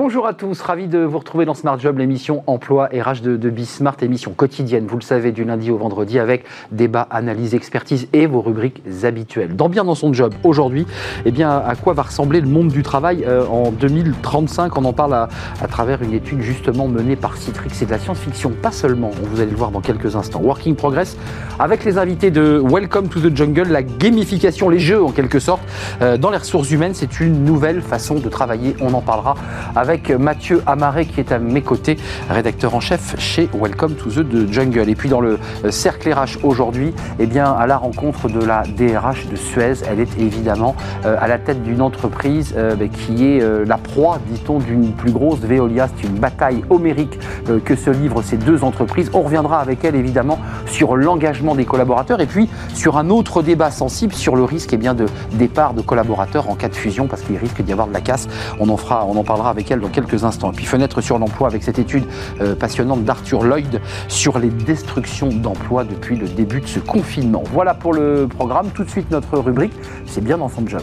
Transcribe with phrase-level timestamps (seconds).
[0.00, 3.50] Bonjour à tous, ravi de vous retrouver dans Smart Job, l'émission emploi RH de, de
[3.50, 8.28] Bismart, émission quotidienne, vous le savez, du lundi au vendredi avec débat, analyse, expertise et
[8.28, 9.56] vos rubriques habituelles.
[9.56, 10.86] Dans Bien dans son job, aujourd'hui,
[11.24, 14.92] eh bien, à quoi va ressembler le monde du travail euh, en 2035 On en
[14.92, 15.28] parle à,
[15.60, 19.40] à, travers une étude justement menée par Citrix et de la science-fiction, pas seulement, vous
[19.40, 20.40] allez le voir dans quelques instants.
[20.40, 21.16] Working Progress,
[21.58, 25.62] avec les invités de Welcome to the Jungle, la gamification, les jeux en quelque sorte,
[26.02, 29.34] euh, dans les ressources humaines, c'est une nouvelle façon de travailler, on en parlera
[29.74, 29.87] avec
[30.18, 31.96] Mathieu Amaré qui est à mes côtés,
[32.28, 34.90] rédacteur en chef chez Welcome to the Jungle.
[34.90, 38.64] Et puis dans le euh, cercle RH aujourd'hui, eh bien à la rencontre de la
[38.64, 43.24] DRH de Suez, elle est évidemment euh, à la tête d'une entreprise euh, ben, qui
[43.24, 45.88] est la proie, dit-on, d'une plus grosse Veolia.
[45.96, 47.18] C'est une bataille homérique
[47.64, 49.10] que se livrent ces deux entreprises.
[49.14, 53.70] On reviendra avec elle évidemment sur l'engagement des collaborateurs et puis sur un autre débat
[53.70, 57.22] sensible sur le risque eh bien, de départ de collaborateurs en cas de fusion parce
[57.22, 58.28] qu'il risque d'y avoir de la casse.
[58.60, 60.52] On en fera, on en parlera avec elle dans quelques instants.
[60.52, 62.04] Et puis fenêtre sur l'emploi avec cette étude
[62.40, 67.42] euh, passionnante d'Arthur Lloyd sur les destructions d'emplois depuis le début de ce confinement.
[67.52, 68.70] Voilà pour le programme.
[68.70, 69.74] Tout de suite notre rubrique,
[70.06, 70.82] c'est bien dans son job.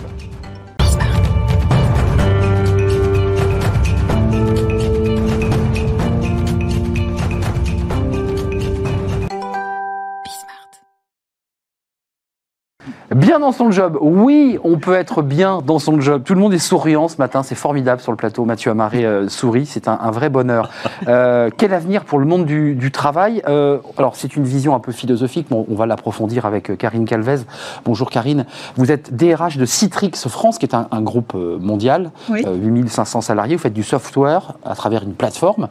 [13.16, 13.98] Bien dans son job.
[14.02, 16.24] Oui, on peut être bien dans son job.
[16.26, 17.44] Tout le monde est souriant ce matin.
[17.44, 18.44] C'est formidable sur le plateau.
[18.44, 19.66] Mathieu Amaré euh, sourit.
[19.66, 20.70] C'est un, un, vrai bonheur.
[21.08, 24.80] Euh, quel avenir pour le monde du, du travail euh, Alors, c'est une vision un
[24.80, 25.48] peu philosophique.
[25.50, 27.42] Bon, on va l'approfondir avec Karine Calvez.
[27.84, 28.46] Bonjour Karine.
[28.76, 32.12] Vous êtes DRH de Citrix France, qui est un, un groupe mondial.
[32.30, 32.44] Oui.
[32.44, 33.56] 8500 salariés.
[33.56, 35.68] Vous faites du software à travers une plateforme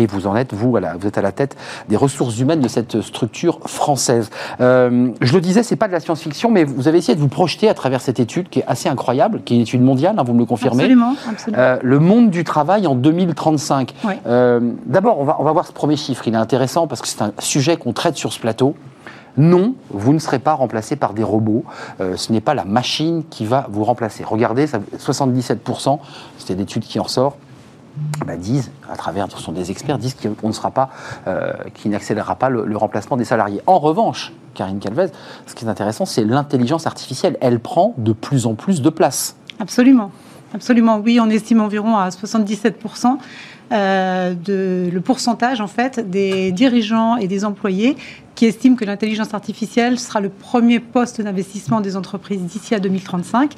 [0.00, 1.56] et vous en êtes, vous, voilà, vous êtes à la tête
[1.88, 4.30] des ressources humaines de cette structure française.
[4.60, 7.28] Euh, je le disais, c'est pas de la science-fiction, mais vous avez essayé de vous
[7.28, 10.22] projeter à travers cette étude qui est assez incroyable, qui est une étude mondiale, hein,
[10.24, 10.84] vous me le confirmez.
[10.84, 11.62] Absolument, absolument.
[11.62, 13.94] Euh, le monde du travail en 2035.
[14.04, 14.14] Oui.
[14.26, 17.08] Euh, D'abord, on va, on va voir ce premier chiffre, il est intéressant parce que
[17.08, 18.74] c'est un sujet qu'on traite sur ce plateau.
[19.36, 21.64] Non, vous ne serez pas remplacé par des robots.
[22.00, 24.24] Euh, ce n'est pas la machine qui va vous remplacer.
[24.24, 25.98] Regardez, ça, 77%,
[26.38, 27.36] c'est l'étude qui en ressort,
[28.26, 30.90] bah, disent, à travers, ce sont des experts, disent qu'on ne sera pas,
[31.26, 33.60] euh, qui n'accélérera pas le, le, remplacement des salariés.
[33.66, 35.08] En revanche, Karine Calvez,
[35.46, 37.36] ce qui est intéressant, c'est l'intelligence artificielle.
[37.40, 39.36] Elle prend de plus en plus de place.
[39.58, 40.10] Absolument.
[40.52, 43.18] Absolument, oui, on estime environ à 77%
[43.72, 47.96] euh, de, le pourcentage en fait des dirigeants et des employés
[48.34, 53.54] qui estiment que l'intelligence artificielle sera le premier poste d'investissement des entreprises d'ici à 2035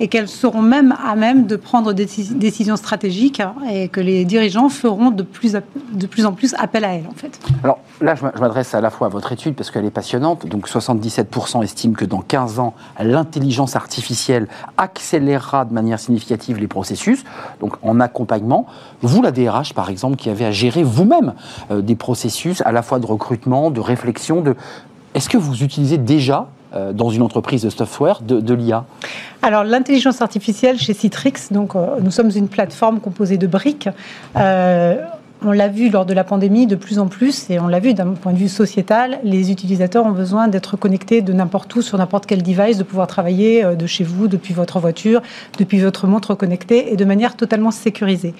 [0.00, 4.24] et qu'elles seront même à même de prendre des décisions stratégiques hein, et que les
[4.24, 5.60] dirigeants feront de plus, à,
[5.92, 7.38] de plus en plus appel à elles en fait.
[7.62, 10.46] Alors là, je m'adresse à la fois à votre étude parce qu'elle est passionnante.
[10.46, 17.24] Donc 77% estiment que dans 15 ans, l'intelligence artificielle accélérera de manière significative les processus,
[17.60, 18.66] donc en accompagnement.
[19.02, 21.34] Vous, la DRH par exemple, qui avez à gérer vous-même
[21.70, 24.15] euh, des processus à la fois de recrutement, de réflexion,
[25.14, 28.84] Est-ce que vous utilisez déjà euh, dans une entreprise de software de, de l'IA
[29.40, 33.88] Alors l'intelligence artificielle chez Citrix, donc euh, nous sommes une plateforme composée de briques.
[34.36, 34.96] Euh,
[35.44, 37.94] on l'a vu lors de la pandémie de plus en plus, et on l'a vu
[37.94, 41.98] d'un point de vue sociétal, les utilisateurs ont besoin d'être connectés de n'importe où, sur
[41.98, 45.20] n'importe quel device, de pouvoir travailler euh, de chez vous, depuis votre voiture,
[45.58, 48.34] depuis votre montre connectée, et de manière totalement sécurisée.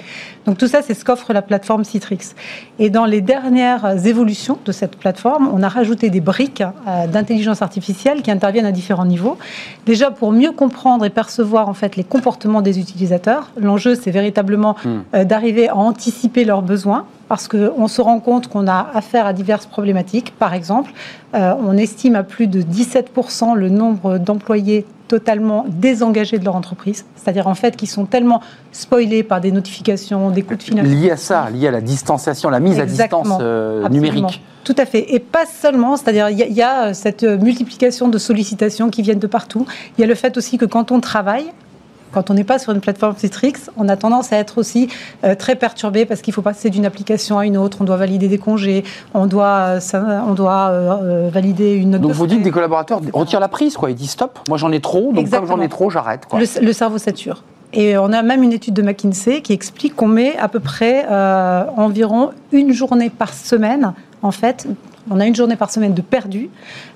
[0.47, 2.35] Donc tout ça, c'est ce qu'offre la plateforme Citrix.
[2.79, 7.63] Et dans les dernières évolutions de cette plateforme, on a rajouté des briques euh, d'intelligence
[7.63, 9.37] artificielle qui interviennent à différents niveaux.
[9.85, 13.51] Déjà pour mieux comprendre et percevoir en fait les comportements des utilisateurs.
[13.61, 15.01] L'enjeu, c'est véritablement Hmm.
[15.15, 16.86] euh, d'arriver à anticiper leurs besoins
[17.29, 20.33] parce qu'on se rend compte qu'on a affaire à diverses problématiques.
[20.39, 20.93] Par exemple,
[21.35, 27.05] euh, on estime à plus de 17% le nombre d'employés totalement désengagés de leur entreprise,
[27.15, 28.41] c'est-à-dire en fait qui sont tellement
[28.73, 30.81] spoilés par des notifications, des coups de fil.
[30.83, 33.21] Lié à ça, lié à la distanciation, la mise Exactement.
[33.21, 34.43] à distance euh, numérique.
[34.65, 35.15] Tout à fait.
[35.15, 39.03] Et pas seulement, c'est-à-dire il y, a- il y a cette multiplication de sollicitations qui
[39.03, 39.65] viennent de partout.
[39.97, 41.47] Il y a le fait aussi que quand on travaille,
[42.17, 44.89] quand on n'est pas sur une plateforme Citrix, on a tendance à être aussi
[45.23, 48.27] euh, très perturbé parce qu'il faut passer d'une application à une autre, on doit valider
[48.27, 49.45] des congés, on doit,
[49.77, 52.45] euh, ça- on doit euh, valider une note Donc de vous dites frais.
[52.45, 53.91] des collaborateurs retirent la prise, quoi.
[53.91, 54.39] Ils disent stop.
[54.49, 55.47] Moi j'en ai trop, donc Exactement.
[55.51, 56.25] comme j'en ai trop, j'arrête.
[56.25, 56.39] quoi.
[56.41, 57.43] Le, le cerveau sature.
[57.75, 61.05] Et on a même une étude de McKinsey qui explique qu'on met à peu près
[61.11, 63.93] euh, environ une journée par semaine,
[64.23, 64.67] en fait.
[65.11, 66.49] On a une journée par semaine de perdu,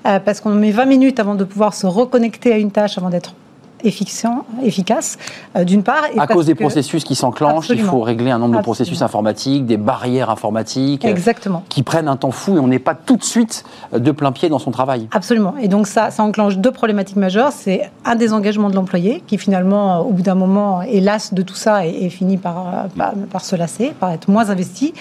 [0.07, 3.09] euh, parce qu'on met 20 minutes avant de pouvoir se reconnecter à une tâche, avant
[3.11, 3.35] d'être
[3.83, 5.17] efficace,
[5.55, 6.03] euh, d'une part.
[6.17, 9.77] à cause des processus qui s'enclenchent, il faut régler un nombre de processus informatiques, des
[9.77, 11.05] barrières informatiques.
[11.05, 11.63] Exactement.
[11.69, 13.63] Qui prennent un temps fou et on n'est pas tout de suite
[13.93, 15.07] de plein pied dans son travail.
[15.11, 15.55] Absolument.
[15.61, 17.51] Et donc ça, ça enclenche deux problématiques majeures.
[17.51, 21.55] C'est un désengagement de l'employé qui finalement, au bout d'un moment, est las de tout
[21.55, 24.93] ça et, finit par, par, par, se lasser, par être moins investi.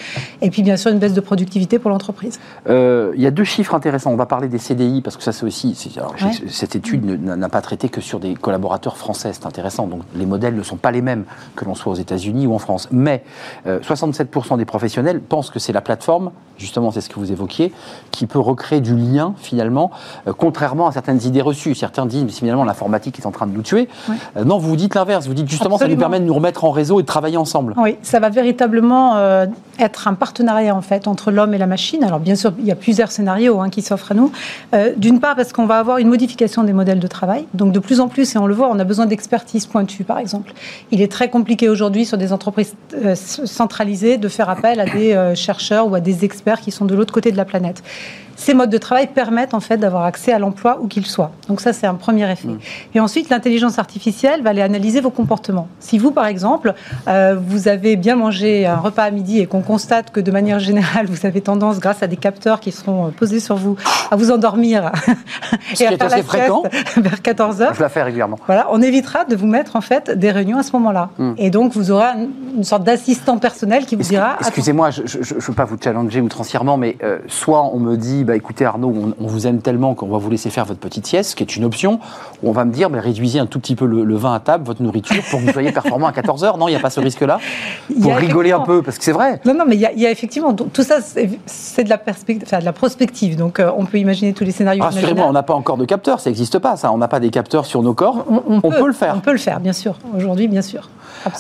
[0.43, 2.38] Et puis bien sûr, une baisse de productivité pour l'entreprise.
[2.69, 4.12] Il y a deux chiffres intéressants.
[4.12, 5.76] On va parler des CDI parce que ça c'est aussi...
[6.49, 9.87] Cette étude n'a pas traité que sur des collaborateurs français, c'est intéressant.
[9.87, 11.25] Donc les modèles ne sont pas les mêmes
[11.56, 12.88] que l'on soit aux États-Unis ou en France.
[12.90, 13.25] Mais
[13.67, 17.72] 67% des professionnels pensent que c'est la plateforme, justement c'est ce que vous évoquiez,
[18.11, 19.90] qui peut recréer du lien finalement,
[20.38, 21.75] contrairement à certaines idées reçues.
[21.75, 23.88] Certains disent mais finalement l'informatique est en train de nous tuer.
[24.44, 25.26] non, vous vous dites l'inverse.
[25.26, 27.75] Vous dites justement ça nous permet de nous remettre en réseau et de travailler ensemble.
[27.76, 29.16] Oui, ça va véritablement
[29.78, 32.05] être un partenariat en fait entre l'homme et la machine.
[32.05, 34.32] Alors bien sûr, il y a plusieurs scénarios hein, qui s'offrent à nous.
[34.75, 37.46] Euh, d'une part parce qu'on va avoir une modification des modèles de travail.
[37.55, 40.53] Donc de plus en plus, et on le on a besoin d'expertise pointue par exemple.
[40.91, 45.12] Il est très compliqué aujourd'hui sur des entreprises euh, centralisées de faire appel à des
[45.12, 47.83] euh, chercheurs ou à des experts qui sont de l'autre côté de la planète
[48.40, 51.31] ces modes de travail permettent en fait d'avoir accès à l'emploi où qu'il soit.
[51.46, 52.48] Donc ça, c'est un premier effet.
[52.48, 52.58] Mm.
[52.94, 55.69] Et ensuite, l'intelligence artificielle va aller analyser vos comportements.
[55.78, 56.72] Si vous, par exemple,
[57.06, 60.58] euh, vous avez bien mangé un repas à midi et qu'on constate que de manière
[60.58, 63.76] générale, vous avez tendance, grâce à des capteurs qui seront euh, posés sur vous,
[64.10, 64.90] à vous endormir
[65.78, 66.62] et à faire la fréquent.
[66.96, 67.75] vers 14 heures.
[67.75, 68.38] Je la fais régulièrement.
[68.46, 71.10] Voilà, on évitera de vous mettre en fait des réunions à ce moment-là.
[71.19, 71.32] Mm.
[71.37, 72.06] Et donc, vous aurez
[72.56, 74.37] une sorte d'assistant personnel qui vous dira.
[74.40, 78.37] Excusez-moi, je ne veux pas vous challenger outrancièrement, mais euh, soit on me dit bah,
[78.37, 81.35] écoutez Arnaud, on, vous aime tellement qu'on va vous laisser faire votre petite sieste, ce
[81.35, 81.99] qui est une option,
[82.44, 84.85] on va me dire, bah, réduisez un tout petit peu le, vin à table, votre
[84.85, 86.56] nourriture, pour que vous soyez performant à 14 heures.
[86.56, 87.41] Non, il n'y a pas ce risque-là
[88.00, 89.41] Pour rigoler un peu, parce que c'est vrai.
[89.44, 93.37] Non, non, mais il y, a effectivement, tout ça, c'est de la, de la prospective,
[93.37, 94.85] donc euh, on peut imaginer tous les scénarios.
[94.85, 96.93] Rassurez-moi, on n'a pas encore de capteurs, ça n'existe pas, ça.
[96.93, 98.26] On n'a pas des capteurs sur nos corps.
[98.29, 99.15] On, peut, le faire.
[99.17, 99.99] On peut le faire, bien sûr.
[100.17, 100.88] Aujourd'hui, bien sûr.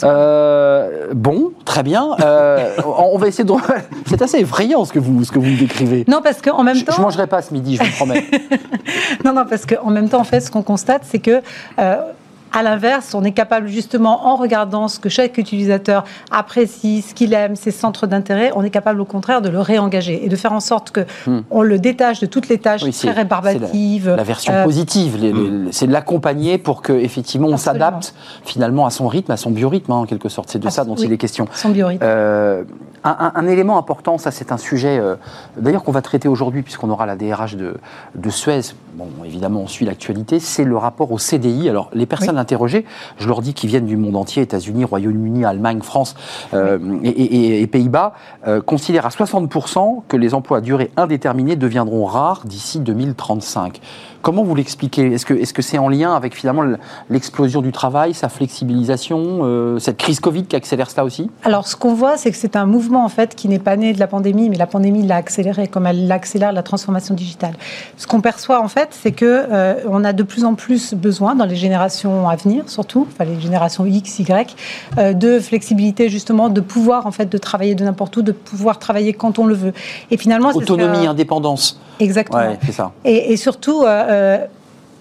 [0.02, 2.16] Euh, bon, très bien.
[2.20, 3.52] Euh, on va essayer de.
[4.06, 6.04] C'est assez effrayant ce que vous ce que vous me décrivez.
[6.08, 6.92] Non, parce qu'en même temps.
[6.92, 8.24] Je, ne mangerai pas ce midi, je vous promets.
[9.24, 11.42] non, non, parce qu'en même temps, en fait, ce qu'on constate, c'est que
[11.78, 11.96] euh,
[12.52, 17.32] à l'inverse, on est capable justement, en regardant ce que chaque utilisateur apprécie, ce qu'il
[17.34, 20.52] aime, ses centres d'intérêt, on est capable au contraire de le réengager et de faire
[20.52, 21.40] en sorte que hmm.
[21.50, 24.08] on le détache de toutes les tâches très rébarbatives.
[24.08, 25.68] La, la, version euh, positive, hmm.
[25.70, 28.14] c'est de l'accompagner pour que effectivement on s'adapte
[28.44, 30.50] finalement à son rythme, à son biorhythme, hein, en quelque sorte.
[30.50, 31.46] C'est de ça dont il est question.
[31.52, 32.04] Son biorhythme.
[32.04, 32.64] Euh,
[33.02, 35.14] un, élément important, ça c'est un sujet euh,
[35.56, 37.76] d'ailleurs qu'on va traiter aujourd'hui puisqu'on aura la DRH de,
[38.14, 38.60] de Suez.
[38.94, 40.40] Bon, évidemment, on suit l'actualité.
[40.40, 41.68] C'est le rapport au CDI.
[41.68, 42.84] Alors, les personnes interrogées,
[43.18, 46.16] je leur dis qu'ils viennent du monde entier, États-Unis, Royaume-Uni, Allemagne, France
[46.54, 48.14] euh, et, Pays-Bas,
[48.46, 53.80] euh, considèrent à 60% que les emplois à durée indéterminée deviendront rares d'ici 2035.
[54.22, 55.14] Comment vous l'expliquez?
[55.14, 56.64] Est-ce que c'est -ce en lien avec finalement
[57.08, 61.30] l'explosion du travail, sa flexibilisation, euh, cette crise Covid qui accélère cela aussi?
[61.42, 63.94] Alors, ce qu'on voit, c'est que c'est un mouvement en fait qui n'est pas né
[63.94, 67.54] de la pandémie, mais la pandémie l'a accéléré, comme elle accélère la transformation digitale.
[67.96, 71.34] Ce qu'on perçoit en fait, c'est que euh, on a de plus en plus besoin
[71.34, 74.54] dans les générations à venir, surtout, enfin les générations X, Y,
[74.98, 78.78] euh, de flexibilité justement, de pouvoir en fait de travailler de n'importe où, de pouvoir
[78.78, 79.72] travailler quand on le veut.
[80.10, 81.80] Et finalement, autonomie, indépendance.
[82.00, 82.56] Exactement.
[82.64, 82.92] c'est ça.
[83.04, 84.46] Et, et surtout, euh,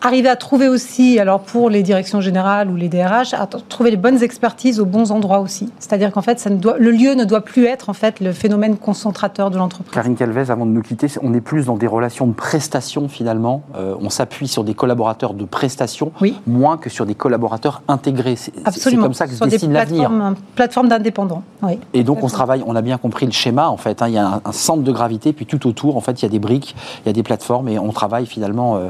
[0.01, 3.97] arriver à trouver aussi, alors pour les directions générales ou les DRH, à trouver les
[3.97, 5.69] bonnes expertises aux bons endroits aussi.
[5.79, 8.31] C'est-à-dire qu'en fait, ça ne doit, le lieu ne doit plus être en fait le
[8.31, 9.93] phénomène concentrateur de l'entreprise.
[9.93, 13.63] Karine Calvez, avant de nous quitter, on est plus dans des relations de prestation finalement.
[13.75, 16.11] Euh, on s'appuie sur des collaborateurs de prestation,
[16.47, 18.35] moins que sur des collaborateurs intégrés.
[18.35, 20.11] C'est comme ça que se dessine l'avenir.
[20.55, 21.43] Plateforme d'indépendants.
[21.61, 21.79] Oui.
[21.93, 24.01] Et donc on travaille, on a bien compris le schéma en fait.
[24.01, 24.07] Hein.
[24.07, 26.29] il y a un, centre de gravité, puis tout autour en fait il y a
[26.29, 28.77] des briques, il y a des plateformes et on travaille finalement.
[28.77, 28.89] Euh,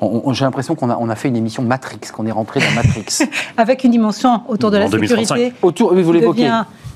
[0.00, 3.28] on, l'impression qu'on a, on a fait une émission Matrix, qu'on est rentré dans Matrix.
[3.56, 5.52] Avec une dimension autour de la sécurité.
[5.62, 6.50] Autour, oui, vous l'évoquez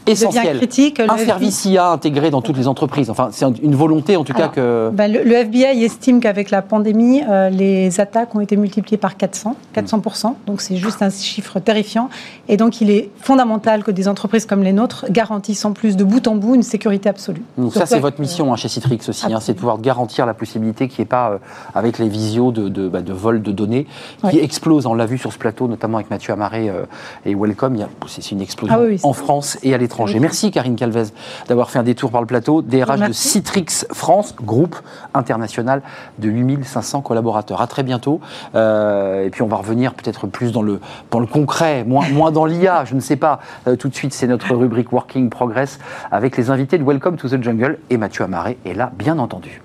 [0.06, 0.56] essentiel.
[0.58, 3.10] Critique, un service IA intégré dans toutes les entreprises.
[3.10, 4.90] Enfin, c'est une volonté en tout cas que.
[4.92, 9.56] Bah, le, FBI estime qu'avec la pandémie, euh, les attaques ont été multipliées par 400,
[9.74, 10.34] 400%.
[10.46, 12.08] Donc c'est juste un chiffre terrifiant.
[12.48, 16.04] Et donc il est fondamental que des entreprises comme les nôtres garantissent en plus de
[16.04, 17.42] bout en bout une sécurité absolue.
[17.56, 20.34] Donc, ça, c'est votre mission hein, chez Citrix aussi, hein, c'est de pouvoir garantir la
[20.34, 21.38] possibilité qu'il n'y ait pas, euh,
[21.74, 23.86] avec les visios de, de, bah, de, vol de données,
[24.30, 24.86] qui explosent.
[24.86, 26.84] On l'a vu sur ce plateau, notamment avec Mathieu Amaré euh,
[27.24, 27.76] et Welcome.
[28.06, 31.04] C'est une explosion ah en France et à l'étranger Merci Karine Calvez
[31.48, 32.62] d'avoir fait un détour par le plateau.
[32.62, 34.76] DRH de Citrix France, groupe
[35.14, 35.82] international
[36.18, 37.60] de 8500 collaborateurs.
[37.60, 38.20] À très bientôt.
[38.54, 40.80] Euh, et puis on va revenir peut-être plus dans le,
[41.10, 43.40] dans le concret, moins, moins dans l'IA, je ne sais pas.
[43.66, 45.78] Euh, tout de suite, c'est notre rubrique Working Progress
[46.10, 49.62] avec les invités de Welcome to the Jungle et Mathieu Amaré est là, bien entendu.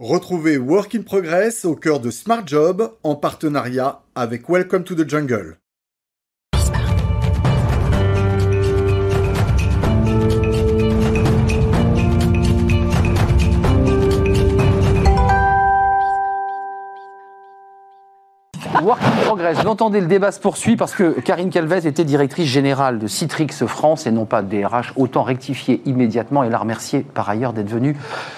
[0.00, 5.08] Retrouvez Work in Progress au cœur de Smart Job en partenariat avec Welcome to the
[5.08, 5.56] Jungle.
[18.84, 23.06] Work Vous entendez, le débat se poursuit parce que Karine Calvez était directrice générale de
[23.06, 24.92] Citrix France et non pas DRH.
[24.96, 27.96] Autant rectifier immédiatement et la remercier par ailleurs d'être venue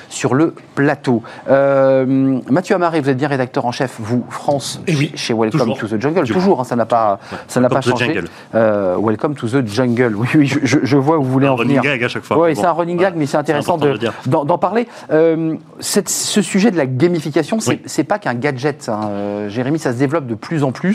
[0.08, 1.22] sur le plateau.
[1.50, 5.60] Euh, Mathieu Amaré, vous êtes bien rédacteur en chef, vous, France, Eh oui, chez Welcome
[5.60, 5.78] toujours.
[5.78, 6.20] to the Jungle.
[6.20, 6.36] Toujours.
[6.36, 8.20] Toujours, hein, ça n'a pas, ça n'a pas changé.
[8.54, 10.14] Euh, welcome to the Jungle.
[10.16, 11.82] Oui, oui, je, vois où vous voulez Un en running venir.
[11.92, 12.38] gag à chaque fois.
[12.40, 14.86] Oui, Bon, c'est un running gag, mais c'est intéressant de- d'en parler.
[15.10, 18.04] Euh, cette- ce sujet de la gamification, c'est Oui.
[18.04, 18.88] pas qu'un gadget.
[18.88, 19.00] hein.
[19.10, 20.85] Euh, Jérémy, ça se développe de plus en plus.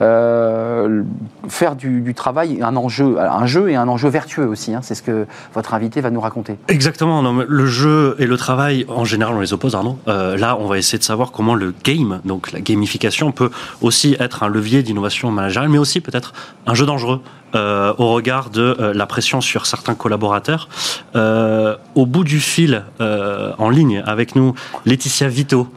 [0.00, 1.02] Euh,
[1.48, 4.74] faire du, travail un enjeu, un jeu et un enjeu vertueux aussi.
[4.74, 4.80] hein.
[4.82, 6.56] C'est ce que votre invité va nous raconter.
[6.68, 7.22] Exactement.
[7.22, 9.76] le jeu et le travail, en général, on les oppose.
[10.08, 13.50] Euh, là, on va essayer de savoir comment le game, donc la gamification, peut
[13.82, 16.32] aussi être un levier d'innovation managériale, mais aussi peut-être
[16.66, 17.20] un jeu dangereux
[17.54, 20.68] euh, au regard de la pression sur certains collaborateurs.
[21.14, 25.68] Au bout du fil, en ligne avec nous, Laetitia Vito.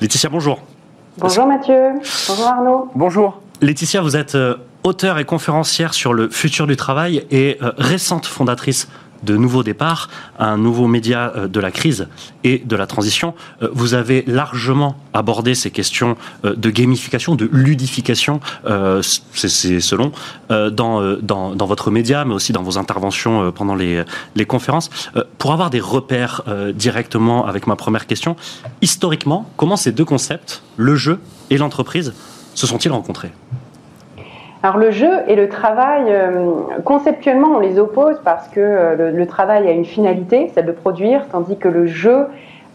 [0.00, 0.71] Laetitia, bonjour.
[1.18, 1.90] Bonjour Mathieu,
[2.28, 2.90] bonjour Arnaud.
[2.94, 3.42] Bonjour.
[3.60, 8.26] Laetitia, vous êtes euh, auteure et conférencière sur le futur du travail et euh, récente
[8.26, 8.88] fondatrice
[9.22, 12.08] de Nouveau Départ, un nouveau média euh, de la crise
[12.44, 13.34] et de la transition.
[13.62, 18.40] Euh, Vous avez largement abordé ces questions euh, de gamification, de ludification,
[19.32, 20.12] c'est selon,
[20.48, 24.90] dans, dans, dans votre média, mais aussi dans vos interventions pendant les, les conférences.
[25.38, 26.42] Pour avoir des repères
[26.74, 28.36] directement avec ma première question,
[28.80, 31.18] historiquement, comment ces deux concepts, le jeu
[31.50, 32.14] et l'entreprise,
[32.54, 33.32] se sont-ils rencontrés?
[34.62, 36.52] Alors le jeu et le travail, euh,
[36.84, 40.72] conceptuellement on les oppose parce que euh, le, le travail a une finalité, celle de
[40.72, 42.26] produire, tandis que le jeu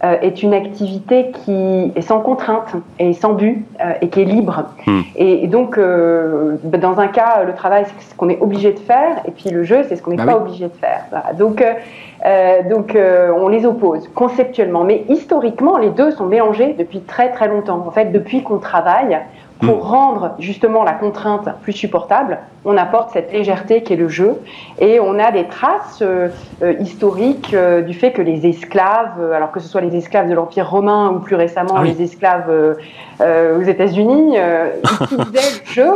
[0.03, 3.65] euh, est une activité qui est sans contrainte et sans but
[4.01, 4.65] et qui est libre.
[4.85, 5.01] Hmm.
[5.15, 9.21] Et, donc euh, dans un cas, le travail c'est ce qu'on est obligé de faire
[9.25, 10.41] et puis le jeu c'est ce qu'on n'est Bah pas oui.
[10.41, 11.05] obligé de faire.
[11.09, 11.31] Voilà.
[11.33, 16.99] Donc euh, donc euh, on les oppose conceptuellement, mais historiquement les deux sont mélangés depuis
[16.99, 17.81] très très longtemps.
[17.87, 19.17] En fait, depuis qu'on travaille,
[19.59, 19.89] pour Mm.
[19.89, 24.35] rendre justement la contrainte plus supportable, on apporte cette légèreté qui est le jeu.
[24.79, 26.29] Et on a des traces euh,
[26.61, 30.33] euh, historiques euh, du fait que les esclaves, alors que ce soit les esclaves de
[30.33, 31.93] l'Empire romain ou plus récemment Ah oui.
[31.97, 34.35] les esclaves euh, aux États-Unis,
[35.01, 35.91] utilisaient le jeu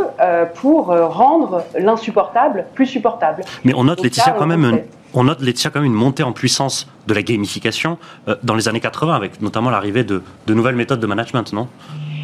[0.54, 3.44] pour rendre l'insupportable plus supportable.
[3.64, 4.80] Mais on note, Donc Laetitia, ça, quand même,
[5.14, 7.98] on note, Laetitia, quand même une montée en puissance de la gamification
[8.42, 11.68] dans les années 80, avec notamment l'arrivée de, de nouvelles méthodes de management, non?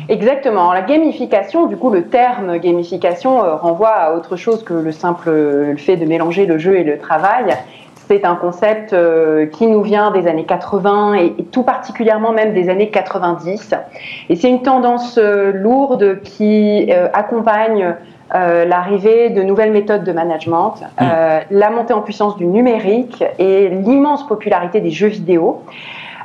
[0.09, 0.73] Exactement.
[0.73, 5.29] La gamification, du coup, le terme gamification euh, renvoie à autre chose que le simple
[5.29, 7.55] euh, le fait de mélanger le jeu et le travail.
[8.09, 12.55] C'est un concept euh, qui nous vient des années 80 et, et tout particulièrement même
[12.55, 13.75] des années 90.
[14.31, 17.95] Et c'est une tendance euh, lourde qui accompagne
[18.35, 23.71] euh, l'arrivée de nouvelles méthodes de management, euh, la montée en puissance du numérique et
[23.71, 25.63] l'immense popularité des jeux vidéo.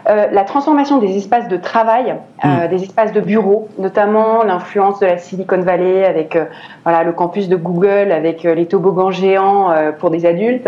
[0.10, 5.06] Euh, la transformation des espaces de travail, euh, des espaces de bureau, notamment l'influence de
[5.06, 6.46] la Silicon Valley avec euh,
[6.84, 9.70] voilà, le campus de Google, avec les toboggans géants
[10.00, 10.68] pour des adultes,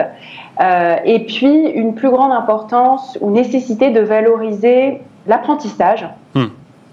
[1.05, 6.47] et puis une plus grande importance ou nécessité de valoriser l'apprentissage Hmm.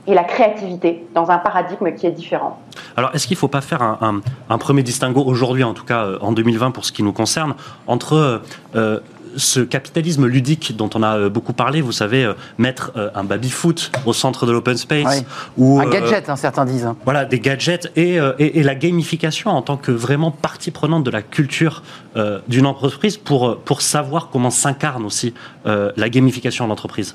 [0.07, 2.59] et la créativité dans un paradigme qui est différent.
[2.97, 4.21] Alors, est-ce qu'il ne faut pas faire un, un-
[4.51, 7.55] un premier distinguo aujourd'hui, en tout cas euh, en 2020 pour ce qui nous concerne,
[7.89, 8.41] entre
[8.77, 9.01] euh,
[9.37, 13.25] ce capitalisme ludique dont on a euh, beaucoup parlé, vous savez, euh, mettre euh, un
[13.25, 15.25] baby-foot au centre de l'open space,
[15.57, 16.87] ou Un euh, gadget, hein, certains disent.
[16.87, 16.97] hein.
[17.05, 21.11] voilà, des gadgets et, et, et la gamification en tant que vraiment partie prenante de
[21.11, 21.83] la culture
[22.17, 25.35] euh, d'une entreprise pour, pour savoir comment s'incarne aussi
[25.67, 27.15] euh, la gamification de l'entreprise.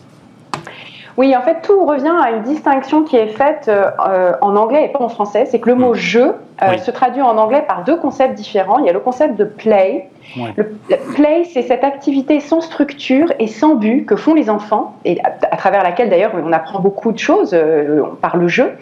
[1.17, 4.89] Oui, en fait, tout revient à une distinction qui est faite euh, en anglais et
[4.89, 5.47] pas en français.
[5.49, 5.95] C'est que le mot Mm.
[5.95, 6.25] jeu
[6.61, 6.79] euh, Oui.
[6.79, 8.77] se traduit en anglais par deux concepts différents.
[8.77, 10.09] Il y a le concept de play.
[10.35, 10.51] Ouais.
[10.57, 14.95] Le, le play, c'est cette activité sans structure et sans but que font les enfants,
[15.05, 18.73] et à, à travers laquelle d'ailleurs on apprend beaucoup de choses euh, par le jeu.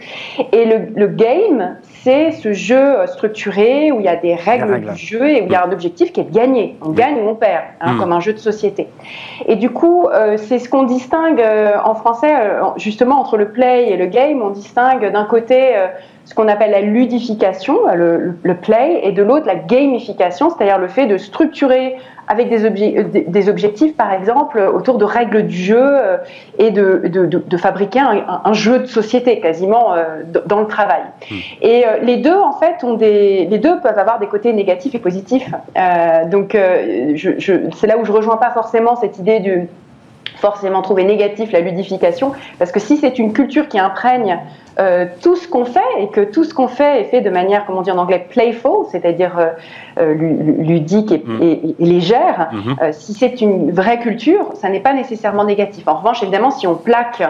[0.51, 4.71] Et le, le game, c'est ce jeu euh, structuré où il y a des règles,
[4.73, 4.93] règles.
[4.93, 6.77] du jeu et où il y a un objectif qui est de gagner.
[6.81, 7.99] On gagne ou on perd, hein, Mm.
[7.99, 8.87] comme un jeu de société.
[9.45, 12.33] Et du coup, euh, c'est ce qu'on distingue euh, en français,
[12.77, 14.41] justement, entre le play et le game.
[14.41, 15.73] On distingue d'un côté
[16.25, 20.79] ce qu'on appelle la ludification, euh, le, le play, et de l'autre la gamification, c'est-à-dire
[20.79, 21.95] le fait de structurer
[22.27, 26.17] avec des, obje- euh, des- objectifs, par exemple, autour de règles du jeu euh,
[26.57, 29.93] et de, de- de- de fabriquer un, jeu de société quasiment
[30.47, 31.03] dans le travail.
[31.29, 31.35] Hmm.
[31.61, 34.99] Et les deux, en fait, ont des, les deux peuvent avoir des côtés négatifs et
[34.99, 35.49] positifs.
[35.77, 36.57] Euh, donc,
[37.13, 39.67] je, je- c'est là où je rejoins pas forcément cette idée du
[40.37, 44.39] forcément trouver négatif la ludification, parce que si c'est une culture qui imprègne
[44.77, 47.65] euh, tout ce qu'on fait et que tout ce qu'on fait est fait de manière,
[47.65, 49.51] comment dire en anglais, playful, c'est-à-dire euh,
[49.99, 51.73] euh, ludique et, mm.
[51.79, 52.91] légère, mm-hmm.
[52.91, 55.87] si c'est une vraie culture, ça n'est pas nécessairement négatif.
[55.87, 57.23] En revanche, évidemment, si on plaque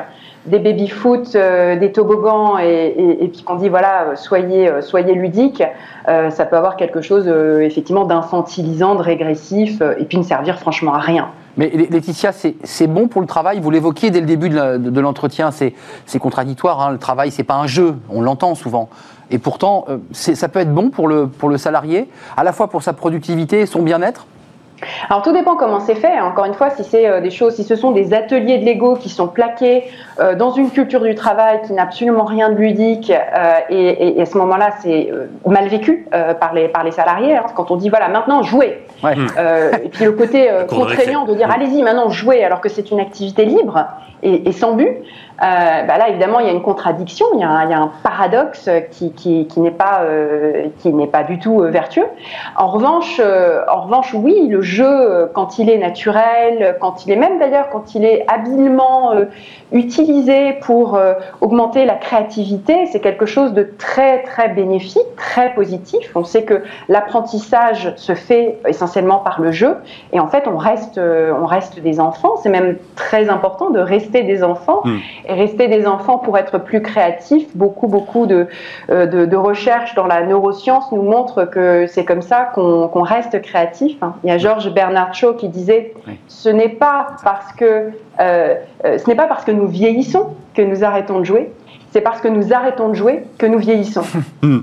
[0.48, 5.64] des baby-foot, des toboggans et, et puis qu'on dit voilà, soyez, soyez ludique,
[6.06, 7.28] ça peut avoir quelque chose
[7.62, 11.30] effectivement d'infantilisant, de régressif et puis ne servir franchement à rien.
[11.58, 13.60] Mais Laetitia, c'est bon pour le travail.
[13.60, 16.82] Vous l'évoquiez dès le début de l'entretien, c'est contradictoire.
[16.82, 16.92] Hein.
[16.92, 17.96] Le travail, c'est pas un jeu.
[18.10, 18.90] On l'entend souvent.
[19.32, 22.70] Et pourtant, euh, ça peut être bon pour le, pour le salarié, à la fois
[22.70, 24.28] pour sa productivité et son bien-être?
[25.10, 26.20] Alors tout dépend comment c'est fait.
[26.20, 28.96] Encore une fois, si c'est euh, des choses, si ce sont des ateliers de Lego
[28.96, 29.86] qui sont plaqués
[30.20, 33.12] euh, dans une culture du travail qui n'a absolument rien de ludique,
[33.70, 35.10] et, à ce moment-là, c'est
[35.46, 36.08] mal vécu
[36.40, 37.38] par les par les salariés.
[37.38, 37.46] Hein.
[37.56, 38.85] quand on dit voilà, maintenant jouez.
[39.04, 43.46] Et puis le côté contraignant de dire allez-y maintenant jouez alors que c'est une activité
[43.46, 43.86] libre
[44.24, 44.90] et, et sans but.
[45.42, 49.12] Euh, bah là, évidemment, il y a une contradiction, il y a un, paradoxe qui,
[49.12, 50.68] qui, qui n'est pas, euh,
[51.12, 52.06] pas du tout euh, vertueux.
[52.56, 57.40] En revanche, en revanche, oui, le jeu, quand il est naturel, quand il est même
[57.40, 59.14] d'ailleurs, quand il est habilement
[59.72, 60.98] utilisé pour
[61.42, 66.12] augmenter la créativité, c'est quelque chose de très, très bénéfique, très positif.
[66.16, 69.78] On sait que l'apprentissage se fait essentiellement par le jeu,
[70.14, 72.38] et en fait, on reste, on reste des enfants.
[72.42, 74.82] C'est même très important de rester des enfants.
[74.86, 77.46] Hmm et rester des enfants pour être plus créatifs.
[77.56, 78.48] Beaucoup, beaucoup de,
[78.90, 83.98] euh, de, recherches dans la neuroscience nous montrent que c'est comme ça qu'on reste créatif.
[84.02, 84.16] Hein.
[84.24, 85.94] Il y a Georges Bernard Shaw qui disait
[86.28, 88.56] ce n'est pas parce que euh,
[88.86, 91.52] euh, ce n'est pas parce que nous vieillissons que nous arrêtons de jouer.
[91.92, 94.04] C'est parce que nous arrêtons de jouer que nous vieillissons.
[94.42, 94.60] Hmm.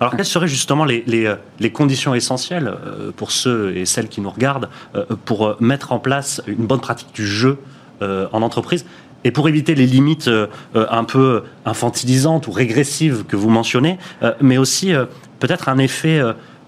[0.00, 2.72] Alors, quelles seraient justement les, les, les, conditions essentielles
[3.16, 4.70] pour ceux et celles qui nous regardent
[5.26, 7.58] pour mettre en place une bonne pratique du jeu
[8.00, 8.86] en entreprise?
[9.26, 10.46] Et pour éviter les limites euh,
[10.76, 14.92] euh, un peu infantilisantes ou régressives que vous mentionnez, euh, mais aussi
[15.40, 16.22] peut-être un effet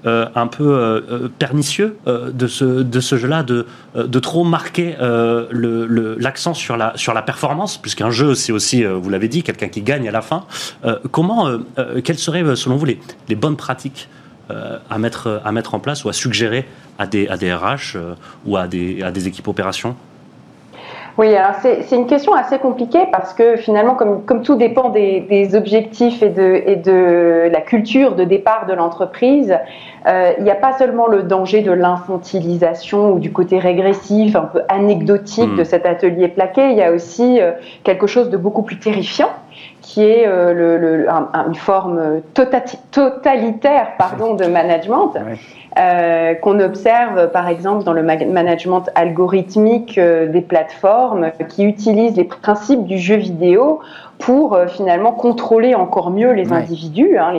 [0.05, 4.97] un peu pernicieux de ce, de ce jeu-là, de, de trop marquer
[5.51, 9.83] l'accent sur, la, sur la performance, puisqu'un jeu, c'est aussi, vous l'avez dit, quelqu'un qui
[9.83, 10.45] gagne à la fin.
[11.11, 11.59] comment,
[12.05, 14.09] quelles seraient, selon vous, les, les bonnes pratiques
[14.49, 16.67] à, mettre, à mettre en place ou à suggérer
[16.99, 17.99] à des, à des RH
[18.47, 19.97] ou à des, à des équipes opérations?
[21.19, 25.19] Oui, alors c'est une question assez compliquée parce que finalement, comme, comme tout dépend des,
[25.21, 29.59] des, objectifs et de, et de la culture de départ de l'entreprise,
[30.07, 34.43] euh, il n'y a pas seulement le danger de l'infantilisation ou du côté régressif, un
[34.43, 35.65] peu anecdotique de hmm.
[35.65, 37.51] cet atelier plaqué, il y a aussi euh,
[37.83, 39.31] quelque chose de beaucoup plus terrifiant
[39.83, 45.15] qui est euh, le, une forme tota-, totalitaire pardon, de management.
[45.79, 52.25] Euh, qu'on observe par exemple dans le management algorithmique euh, des plateformes qui utilisent les
[52.25, 53.79] principes du jeu vidéo
[54.19, 57.19] pour finalement contrôler encore mieux les individus.
[57.19, 57.35] Hein,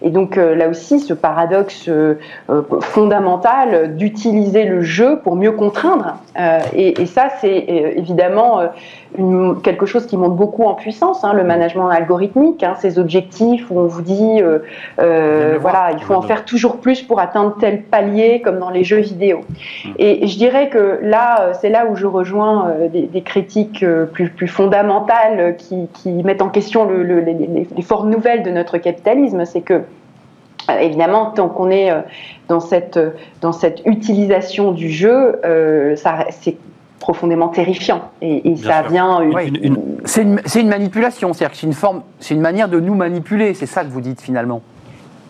[0.00, 1.90] et donc là aussi, ce paradoxe
[2.82, 6.18] fondamental d'utiliser le jeu pour mieux contraindre.
[6.72, 7.64] Et, et, ça, c'est
[7.96, 8.60] évidemment
[9.18, 13.70] une, quelque chose qui monte beaucoup en puissance, hein, le management algorithmique, hein, ces objectifs
[13.70, 14.60] où on vous dit, euh,
[15.00, 18.84] euh, voilà, il faut en faire toujours plus pour atteindre tel palier, comme dans les
[18.84, 19.40] jeux vidéo.
[19.84, 19.88] Mm.
[19.98, 24.28] Et je dirais que là, euh, c'est là où je rejoins des, des, critiques plus,
[24.30, 28.78] plus fondamentales qui, qui, mettent en question le, le, les, les, formes nouvelles de notre
[28.78, 29.82] capitalisme, c'est que
[30.80, 31.90] Évidemment, tant qu'on est
[32.50, 32.98] dans cette,
[33.40, 35.94] dans cette utilisation du jeu, euh,
[36.30, 36.56] c'est
[37.00, 38.10] profondément terrifiant.
[38.22, 39.20] Et, ça vient.
[39.22, 39.76] Une...
[40.04, 43.54] C'est une, une, manipulation, c'est-à-dire que c'est une forme, c'est une manière de nous manipuler.
[43.54, 44.62] C'est ça que vous dites finalement.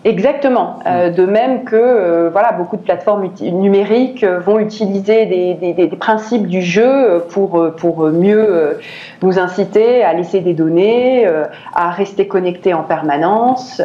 [0.03, 0.79] Exactement.
[0.87, 5.73] Euh, de même que euh, voilà, beaucoup de plateformes numériques euh, vont utiliser des, des,
[5.73, 8.79] des, principes du jeu pour, pour mieux
[9.21, 11.27] nous inciter à laisser des données,
[11.75, 13.81] à rester connectés en permanence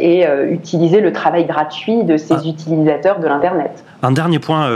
[0.00, 2.48] et utiliser le travail gratuit de ces ah.
[2.48, 3.84] utilisateurs de l'Internet.
[4.04, 4.70] Un dernier point,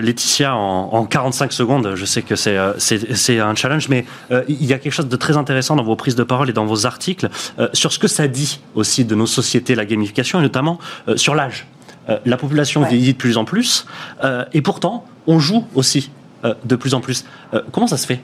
[0.00, 4.04] Laetitia, en, en, 45 secondes, je sais que c'est c'est un challenge, mais
[4.48, 6.66] il y a quelque chose de très intéressant dans vos prises de parole et dans
[6.66, 7.28] vos articles
[7.72, 11.34] sur ce que ça dit aussi de nos sociétés, la gamification et notamment euh, sur
[11.34, 11.66] l'âge.
[12.08, 13.86] Euh, la population vieillit de plus en plus,
[14.24, 16.10] euh, et pourtant, on joue aussi
[16.64, 17.24] de plus en plus.
[17.70, 18.20] comment ça se fait?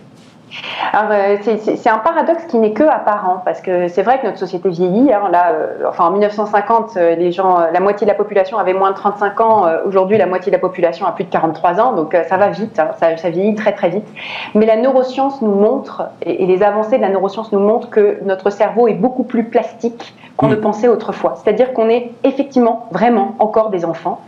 [0.92, 4.38] Alors, euh, c'est un paradoxe qui n'est que apparent, parce que c'est vrai que notre
[4.38, 5.12] société vieillit.
[5.12, 8.72] Hein, là, euh, enfin, en 1950, euh, les gens, la moitié de la population avait
[8.72, 9.66] moins de 35 ans.
[9.86, 12.78] Aujourd'hui, la moitié de la population a plus de 43 ans, donc ça va vite,
[12.78, 14.06] hein, ça, ça, vieillit très très vite.
[14.54, 18.18] Mais la neuroscience nous montre, et, et les avancées de la neuroscience nous montrent que
[18.24, 20.60] notre cerveau est beaucoup plus plastique qu'on ne mm.
[20.60, 21.34] pensait autrefois.
[21.36, 24.20] C'est-à-dire qu'on est effectivement, vraiment, encore des enfants.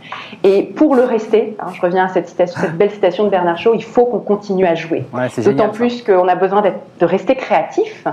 [0.43, 3.57] Et pour le rester, hein, je reviens à cette, citation, cette, belle citation de Bernard
[3.57, 5.05] Shaw, il faut qu'on continue à jouer.
[5.37, 8.07] D'autant plus qu'on a besoin de rester créatif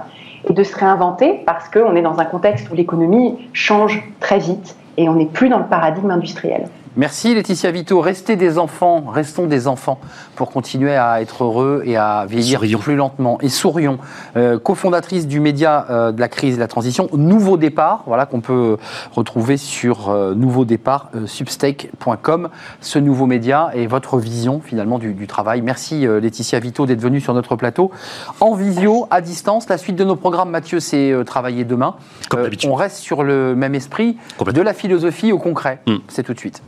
[0.48, 4.76] et de se réinventer parce qu'on est dans un contexte où l'économie change très vite
[4.96, 6.68] et on n'est plus dans le paradigme industriel.
[6.98, 8.00] Merci Laetitia Vito.
[8.00, 10.00] Restez des enfants, restons des enfants
[10.34, 13.38] pour continuer à être heureux et à vieillir plus lentement.
[13.40, 13.98] Et sourions,
[14.37, 18.26] euh, cofondatrice du média euh, de la crise et de la transition, Nouveau Départ, voilà
[18.26, 18.78] qu'on peut
[19.12, 22.48] retrouver sur euh, Nouveau Départ, substake.com,
[22.80, 25.62] ce nouveau média et votre vision finalement du, du travail.
[25.62, 27.92] Merci Laetitia Vito d'être venue sur notre plateau
[28.40, 29.68] en visio, à distance.
[29.68, 31.94] La suite de nos programmes, Mathieu, c'est travailler demain.
[32.66, 35.78] on reste sur le même esprit, de la philosophie au concret.
[35.87, 35.98] Hmm.
[36.08, 36.61] C'est tout de suite.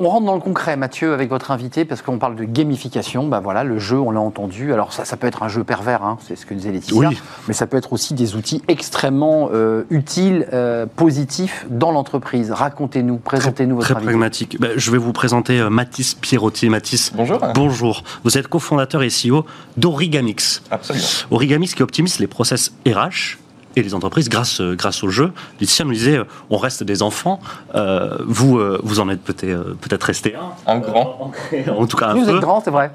[0.00, 3.26] On rentre dans le concret, Mathieu, avec votre invité, parce qu'on parle de gamification.
[3.26, 4.72] Ben voilà, le jeu, on l'a entendu.
[4.72, 7.10] Alors ça, ça peut être un jeu pervers, hein, c'est ce que disait Laetitia,
[7.48, 12.50] mais ça peut être aussi des outils extrêmement euh, utiles, euh, positifs dans l'entreprise.
[12.50, 14.58] Racontez-nous, présentez-nous votre Très pragmatique.
[14.60, 16.68] Ben, je vais vous présenter Mathis Pierrotti.
[16.68, 17.40] Mathis, bonjour.
[17.54, 18.02] Bonjour.
[18.24, 19.44] Vous êtes cofondateur et CEO
[19.76, 20.62] d'Origamix.
[20.70, 21.06] Absolument.
[21.30, 23.38] Origamix qui optimise les process RH
[23.76, 25.32] et les entreprises grâce, euh, grâce au jeu.
[25.60, 27.38] Laetitia nous disait, euh, on reste des enfants.
[27.74, 30.74] Euh, vous, vous en êtes peut-être peut-être resté un.
[30.74, 31.30] Un grand.
[31.76, 32.36] en tout cas un vous peu.
[32.36, 32.90] êtes grand, c'est vrai.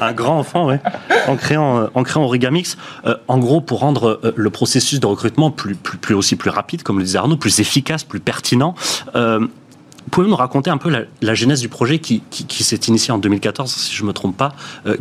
[0.00, 0.76] un grand enfant, oui.
[1.26, 2.76] En créant, en créant Origamix,
[3.28, 6.98] en gros, pour rendre le processus de recrutement plus, plus, plus aussi plus rapide, comme
[6.98, 8.74] le disait Arnaud, plus efficace, plus pertinent.
[10.10, 13.12] Pouvez-vous nous raconter un peu la, la genèse du projet qui, qui, qui s'est initié
[13.12, 14.52] en 2014, si je ne me trompe pas?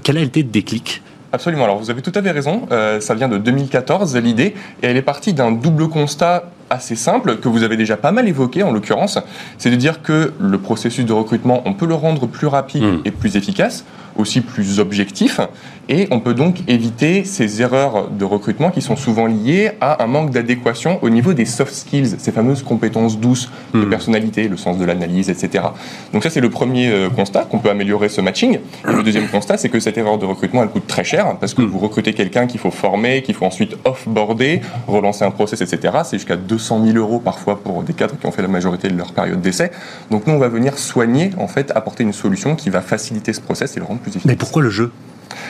[0.03, 1.01] Quel a été le déclic?
[1.31, 1.65] Absolument.
[1.65, 2.67] Alors vous avez tout à fait raison.
[2.71, 7.37] Euh, ça vient de 2014 l'idée et elle est partie d'un double constat assez simple
[7.37, 9.19] que vous avez déjà pas mal évoqué en l'occurrence,
[9.57, 13.01] c'est de dire que le processus de recrutement, on peut le rendre plus rapide hmm.
[13.05, 15.39] et plus efficace, aussi plus objectif,
[15.87, 20.07] et on peut donc éviter ces erreurs de recrutement qui sont souvent liées à un
[20.07, 23.89] manque d'adéquation au niveau des soft skills, ces fameuses compétences douces de hmm.
[23.89, 25.65] personnalité, le sens de l'analyse, etc.
[26.13, 28.59] Donc ça c'est le premier euh, constat qu'on peut améliorer ce matching.
[28.87, 31.53] Et le deuxième constat c'est que cette erreur de recrutement elle coûte très cher parce
[31.53, 31.67] que hmm.
[31.67, 35.93] vous recrutez quelqu'un qu'il faut former, qu'il faut ensuite off-boarder, relancer un process, etc.
[36.03, 38.97] C'est jusqu'à 200 000 euros parfois pour des cadres qui ont fait la majorité de
[38.97, 39.71] leur période d'essai.
[40.11, 43.41] Donc nous, on va venir soigner, en fait, apporter une solution qui va faciliter ce
[43.41, 44.25] process et le rendre plus efficace.
[44.25, 44.91] Mais pourquoi le jeu?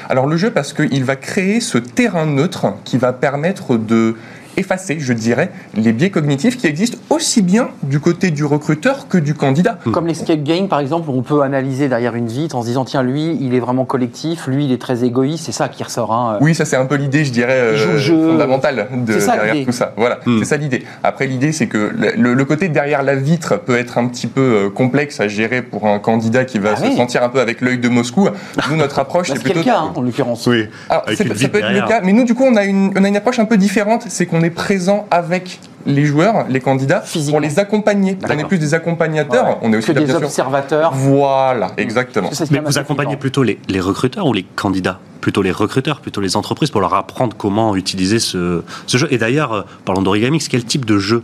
[0.10, 4.16] Alors le jeu parce qu'il va créer ce terrain neutre qui va permettre de
[4.60, 9.18] effacer, je dirais, les biais cognitifs qui existent aussi bien du côté du recruteur que
[9.18, 9.80] du candidat.
[9.92, 13.04] Comme l'escape game, par exemple, on peut analyser derrière une vitre en se disant tiens,
[13.04, 16.14] lui, il est vraiment collectif, lui, il est très égoïste, c'est ça qui ressort.
[16.14, 16.38] Hein.
[16.42, 19.94] Oui, ça c'est un peu l'idée, je dirais, euh, fondamentale de, derrière tout ça.
[19.96, 20.40] Voilà, hmm.
[20.40, 20.84] c'est ça l'idée.
[21.04, 24.70] Après, l'idée, c'est que le, côté derrière la vitre peut être un petit peu euh,
[24.70, 27.78] complexe à gérer pour un candidat qui va ah se sentir un peu avec l'œil
[27.78, 28.28] de Moscou.
[28.70, 29.60] Nous, notre approche, bah, c'est plutôt.
[29.60, 30.48] le cas, hein, en l'occurrence.
[30.48, 30.68] Oui.
[30.90, 31.02] ça
[31.50, 33.40] peut être le cas, mais nous, du coup, on a une, on a une approche
[33.40, 38.18] un peu différente, c'est qu'on est présent avec les joueurs, les candidats, pour les accompagner.
[38.24, 40.92] On est plus des accompagnateurs, on est aussi des observateurs.
[40.94, 42.30] Voilà, exactement.
[42.52, 45.00] Mais vous accompagnez plutôt les, recruteurs ou les candidats?
[45.22, 49.08] Plutôt les recruteurs, plutôt les entreprises pour leur apprendre comment utiliser ce, ce jeu?
[49.12, 51.24] Et d'ailleurs, euh, parlons d'Origamix, quel type de jeu?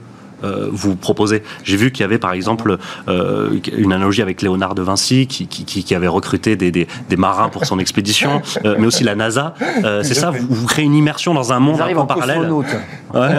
[0.71, 1.43] Vous proposez.
[1.63, 2.77] J'ai vu qu'il y avait par exemple
[3.07, 7.65] euh, une analogie avec Léonard de Vinci qui, qui, avait recruté des, des, marins pour
[7.65, 9.53] son expédition, euh, mais aussi la NASA.
[10.03, 12.51] c'est ça, vous, créez une immersion dans un monde un parallèle.
[13.13, 13.29] Ouais,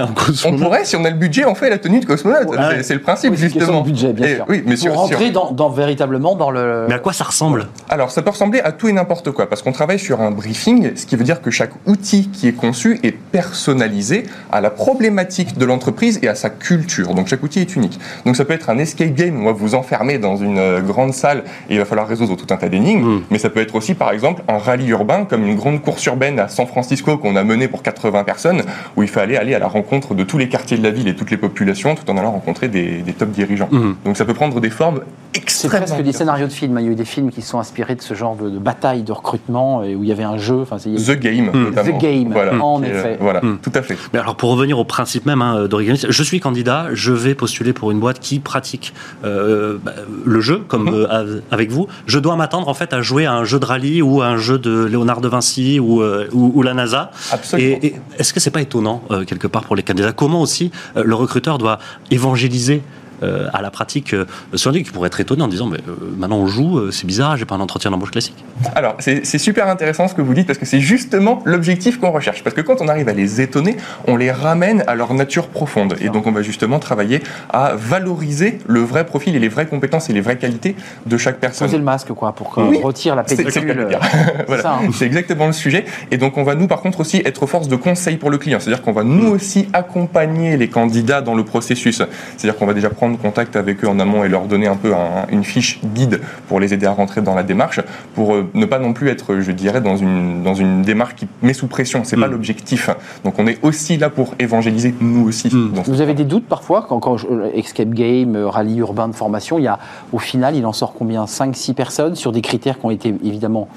[0.46, 2.48] on pourrait, si on a le budget, on fait la tenue de cosmonaute.
[2.82, 3.82] C'est le principe justement.
[3.82, 4.44] budget, bien sûr.
[4.48, 6.86] Oui, mais pour rentrer Dans, véritablement dans le.
[6.88, 7.68] Mais à quoi ça ressemble?
[7.88, 10.96] Alors, ça peut ressembler à tout et n'importe quoi, parce qu'on travaille sur un briefing,
[10.96, 15.58] ce qui veut dire que chaque outil qui est conçu est personnalisé à la problématique
[15.58, 16.95] de l'entreprise et à sa culture.
[17.04, 17.98] Donc chaque outil est unique.
[18.24, 21.44] Donc ça peut être un escape game, où vous enfermez dans une euh, grande salle
[21.68, 23.16] et il va falloir résoudre tout un tas d'énigmes.
[23.16, 23.22] Mm.
[23.30, 26.38] Mais ça peut être aussi, par exemple, un rallye urbain, comme une grande course urbaine
[26.38, 28.62] à San Francisco qu'on a menée pour 80 personnes,
[28.96, 31.14] où il fallait aller à la rencontre de tous les quartiers de la ville et
[31.16, 33.68] toutes les populations, tout en allant rencontrer des, top dirigeants.
[33.70, 33.92] Mm.
[34.04, 35.00] Donc ça peut prendre des formes
[35.32, 36.78] C'est extrêmement presque des scénarios de films.
[36.80, 38.58] Il y a eu des films qui se sont inspirés de ce genre de, de
[38.58, 40.60] bataille, de recrutement, et où il y avait un jeu.
[40.62, 41.62] Enfin, c'est- The Game, Mm.
[41.64, 41.98] notamment.
[41.98, 43.16] The Game, voilà, en effet.
[43.20, 43.58] Voilà, Mm.
[43.62, 43.96] tout à fait.
[44.12, 47.72] Mais alors pour revenir au principe même hein, d'Origami, je suis candidat, je vais postuler
[47.72, 48.92] pour une boîte qui pratique
[49.24, 49.92] euh, bah,
[50.24, 50.94] le jeu comme Mhm.
[50.94, 51.86] euh, av- avec vous.
[52.06, 54.36] Je dois m'attendre en fait à jouer à un jeu de rallye ou à un
[54.36, 57.10] jeu de Léonard de Vinci ou, euh, ou, ou la NASA.
[57.32, 57.78] Absolument.
[57.82, 60.12] Et, et est-ce que c'est pas étonnant quelque part pour les candidats?
[60.12, 61.78] Comment aussi le recruteur doit
[62.10, 62.82] évangéliser
[63.22, 64.24] euh, à la pratique euh,
[64.54, 67.36] sur qui pourrait être étonné en disant mais euh, maintenant on joue, euh, c'est bizarre,
[67.36, 68.34] j'ai pas un entretien d'embauche classique.
[68.74, 72.10] Alors, c'est c'est super intéressant ce que vous dites parce que c'est justement l'objectif qu'on
[72.10, 72.42] recherche.
[72.44, 73.76] Parce que quand on arrive à les étonner,
[74.06, 75.96] on les ramène à leur nature profonde.
[76.00, 80.10] Et donc, on va justement travailler à valoriser le vrai profil et les vraies compétences
[80.10, 80.76] et les vraies qualités
[81.06, 81.68] de chaque personne.
[81.68, 82.80] Poser le masque, quoi, pour qu'on Oui.
[82.82, 83.88] retire la C'est c'est pellicule.
[84.46, 84.72] Voilà.
[84.74, 84.90] hein.
[84.92, 85.84] C'est exactement le sujet.
[86.10, 88.58] Et donc, on va nous, par contre, aussi être force de conseil pour le client.
[88.60, 92.02] C'est-à-dire qu'on va nous aussi accompagner les candidats dans le processus.
[92.36, 94.92] C'est-à-dire qu'on va déjà prendre contact avec eux en amont et leur donner un peu
[94.94, 97.80] un- une fiche guide pour les aider à rentrer dans la démarche,
[98.16, 101.28] pour euh, ne pas non plus être, je dirais, dans une, dans une démarche qui
[101.42, 102.02] met sous pression.
[102.02, 102.32] C'est pas Mm.
[102.32, 102.90] l'objectif.
[103.24, 105.48] Donc, on est aussi là pour évangéliser, nous aussi.
[105.54, 105.72] Mm.
[105.72, 109.06] dans Vous avez des doutes parfois quand, quand je- euh, Escape Game, euh, Rallye urbain
[109.08, 109.78] de formation, il y a
[110.12, 111.26] au final, il en sort combien?
[111.26, 113.68] 5-6 personnes sur des critères qui ont été évidemment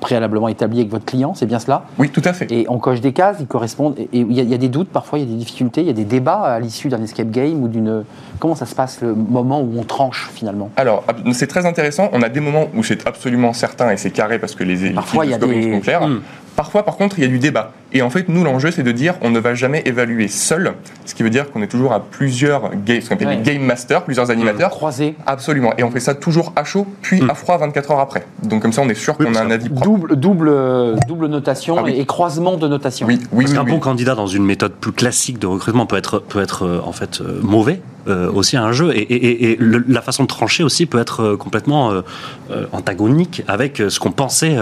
[0.00, 1.84] préalablement établis avec votre client, c'est bien cela?
[2.00, 2.50] Oui, tout à fait.
[2.50, 3.94] Et on coche des cases, ils correspondent.
[3.98, 5.90] Et il y, y a des doutes parfois, il y a des difficultés, il y
[5.90, 8.02] a des débats à l'issue d'un Escape Game ou d'une.
[8.40, 10.70] Comment ça se passe le moment où on tranche finalement?
[10.76, 12.08] Alors, c'est très intéressant.
[12.12, 15.24] On a des moments où c'est absolument certain et c'est carré parce que les Parfois,
[15.24, 16.06] il y a des- sont claires.
[16.06, 16.20] Mm.
[16.56, 17.72] Parfois, par contre, il y a du débat.
[17.92, 21.12] Et en fait, nous, l'enjeu, c'est de dire on ne va jamais évaluer seul, ce
[21.14, 23.36] qui veut dire qu'on est toujours à plusieurs ga- ce qu'on appelle Ouais.
[23.36, 24.70] les game masters, plusieurs animateurs.
[24.70, 25.72] Croisé, Absolument.
[25.78, 27.30] Et on fait ça toujours à chaud, puis Mm.
[27.30, 28.24] à froid 24 heures après.
[28.44, 29.84] Donc, comme ça, on est sûr Oui, qu'on a un avis propre.
[29.84, 31.94] double, double, double notation Ah oui.
[31.98, 33.06] et, croisement de notation.
[33.08, 33.56] Oui, oui, Parce oui.
[33.58, 33.70] qu'un oui.
[33.72, 36.92] bon candidat dans une méthode plus classique de recrutement peut être, peut être euh, en
[36.92, 40.98] fait euh, mauvais euh, aussi à un jeu et, la façon de trancher aussi peut
[40.98, 42.02] être euh, complètement euh,
[42.72, 44.56] antagonique avec ce qu'on pensait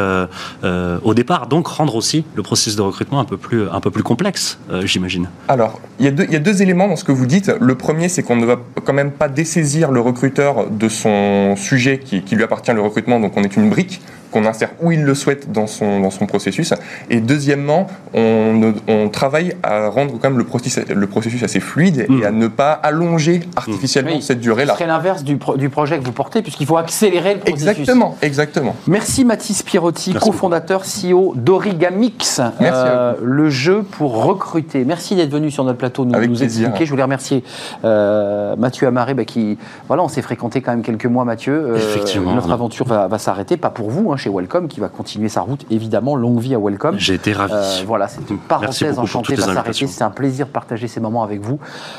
[1.02, 1.46] au départ.
[1.46, 5.28] Donc rendre aussi le processus de recrutement un peu plus, un peu plus complexe, j'imagine.
[5.48, 7.52] Alors, il y, a deux, y a deux éléments dans ce que vous dites.
[7.60, 11.98] Le premier, c'est qu'on ne va quand même pas dessaisir le recruteur de son sujet
[11.98, 14.00] qui lui appartient, le recrutement, donc on est une brique
[14.32, 16.74] qu'on insère où il le souhaite dans son, dans son processus.
[17.10, 18.72] Et deuxièmement, on,
[19.12, 22.22] travaille à rendre quand même le processus, le processus assez fluide Mm.
[22.22, 24.22] et à ne pas allonger artificiellement Oui.
[24.22, 24.72] cette Ce durée-là.
[24.74, 27.68] serait l'inverse du, pro- du projet que vous portez, puisqu'il faut accélérer le processus.
[27.68, 28.76] Exactement, exactement.
[28.86, 34.84] Merci Mathis Pirotti, Merci cofondateur CEO d'Origamix, Merci à le jeu pour recruter.
[34.84, 36.68] Merci d'être venu sur notre plateau nous, Avec nous plaisir.
[36.68, 36.86] expliquer.
[36.86, 37.44] Je voulais remercier
[37.84, 41.52] euh, Mathieu Amaré, bah, qui, voilà, on s'est fréquenté quand même quelques mois, Mathieu.
[41.52, 42.32] Euh, Effectivement.
[42.34, 45.40] Notre aventure va, va s'arrêter, pas pour vous, hein, chez Welcome, qui va continuer sa
[45.40, 46.96] route, évidemment, longue vie à Welcome.
[46.98, 47.52] J'ai été ravi.
[47.54, 49.86] Euh, voilà, c'est une parenthèse enchantée va s'arrêter.
[49.88, 51.58] C'est un plaisir de partager ces moments avec vous,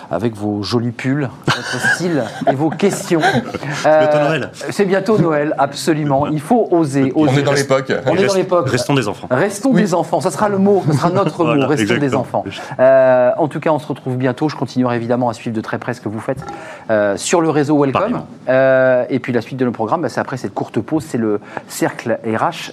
[0.10, 3.20] avec vos jolis pulls, votre style et vos questions.
[3.84, 4.52] bientôt Noël.
[4.70, 6.28] C'est bientôt Noël, absolument.
[6.32, 7.12] Il faut oser.
[7.16, 7.92] On est dans l'époque.
[8.06, 8.70] On est dans l'époque.
[8.70, 9.28] Restons des enfants.
[9.30, 9.82] Restons Oui.
[9.82, 12.46] des enfants, ça sera le mot, ça sera notre Voilà, mot, restons des enfants.
[12.80, 14.48] Euh, en tout cas, on se retrouve bientôt.
[14.48, 16.44] Je continuerai évidemment à suivre de très près ce que vous faites
[16.90, 18.22] euh, sur le réseau Welcome.
[18.48, 21.18] Euh, et puis la suite de nos programmes, bah, c'est après cette courte pause, c'est
[21.18, 22.13] le cercle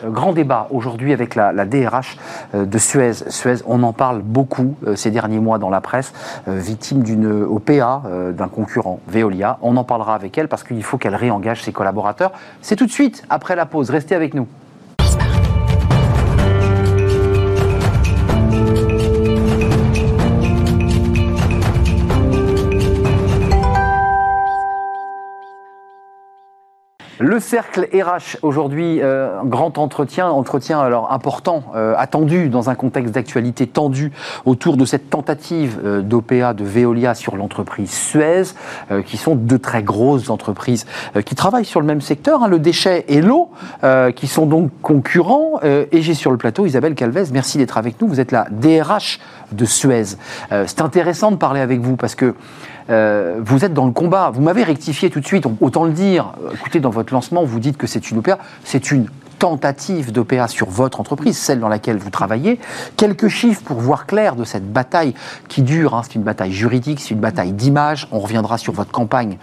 [0.04, 2.16] Grand débat aujourd'hui avec la, la DRH
[2.54, 3.12] euh, de Suez.
[3.28, 6.12] Suez, on en parle beaucoup euh, ces derniers mois dans la presse,
[6.48, 8.02] euh, victime d'une OPA
[8.36, 9.58] d'un concurrent Veolia.
[9.62, 12.32] On en parlera avec elle parce qu'il faut qu'elle réengage ses collaborateurs.
[12.60, 13.90] C'est tout de suite après la pause.
[13.90, 14.46] Restez avec nous.
[27.22, 33.12] Le cercle RH aujourd'hui, euh, grand entretien, entretien alors important, euh, attendu dans un contexte
[33.12, 34.10] d'actualité tendu
[34.46, 38.54] autour de cette tentative euh, d'OPA de Veolia sur l'entreprise Suez,
[38.90, 42.48] euh, qui sont deux très grosses entreprises euh, qui travaillent sur le même secteur, hein,
[42.48, 43.50] le déchet et l'eau,
[43.84, 45.60] euh, qui sont donc concurrents.
[45.62, 48.08] Et j'ai sur le plateau Isabelle Calvez, merci d'être avec nous.
[48.08, 49.20] Vous êtes la DRH
[49.52, 50.16] de Suez.
[50.50, 52.34] C'est intéressant de parler avec vous parce que
[52.90, 54.30] euh, vous êtes dans le combat.
[54.30, 56.32] Vous m'avez rectifié tout de suite, autant le dire.
[56.44, 58.38] Euh, Écoutez, dans votre lancement, vous dites que c'est une OPA.
[58.64, 59.06] C'est une
[59.40, 62.60] tentative d'OPA sur votre entreprise, celle dans laquelle vous travaillez.
[62.96, 65.14] Quelques chiffres pour voir clair de cette bataille
[65.48, 65.94] qui dure.
[65.94, 66.02] hein.
[66.04, 68.06] C'est une bataille juridique, c'est une bataille d'image.
[68.12, 69.38] On reviendra sur votre campagne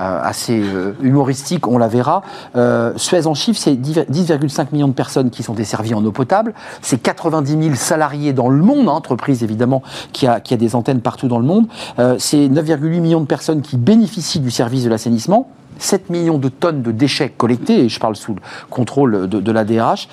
[0.00, 2.22] euh, assez euh, humoristique, on la verra.
[2.56, 6.10] Euh, Suez en chiffres, c'est 10 10,5 millions de personnes qui sont desservies en eau
[6.10, 6.54] potable.
[6.80, 10.74] C'est 90 000 salariés dans le monde, hein, entreprise évidemment qui a, qui a des
[10.74, 11.66] antennes partout dans le monde.
[11.98, 15.50] Euh, c'est 9,8 millions de personnes qui bénéficient du service de l'assainissement.
[15.78, 19.64] 7 millions de tonnes de déchets collectés, et je parle sous le contrôle de, la
[19.64, 20.08] DRH,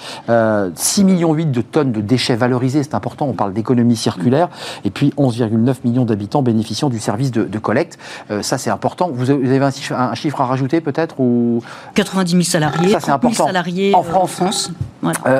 [0.76, 4.50] 6 millions 8 de tonnes de déchets valorisés, c'est important, on parle d'économie circulaire,
[4.86, 8.00] et puis 11,9 millions d'habitants bénéficiant du service de, collecte.
[8.42, 9.10] ça, c'est important.
[9.14, 9.60] Vous avez
[9.92, 11.62] un, chiffre à rajouter peut-être ou...
[11.96, 13.46] 90 000 salariés, ça, important.
[13.46, 14.72] salariés en France.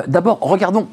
[0.06, 0.86] D'abord, regardons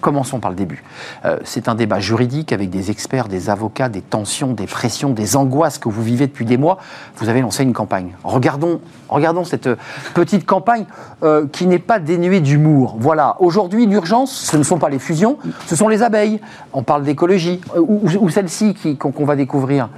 [0.00, 0.82] Commençons par le début.
[1.24, 5.36] Euh, c'est un débat juridique avec des experts, des avocats, des tensions, des pressions, des
[5.36, 6.78] angoisses que vous vivez depuis des mois.
[7.16, 8.12] Vous avez lancé une campagne.
[8.24, 9.76] Regardons, regardons cette euh,
[10.14, 10.84] petite campagne
[11.22, 12.96] euh, qui n'est pas dénuée d'humour.
[12.98, 16.40] Voilà, aujourd'hui, l'urgence, ce ne sont pas les fusions, ce sont les abeilles.
[16.72, 19.88] On parle d'écologie, ou, celle-ci qu'on va découvrir.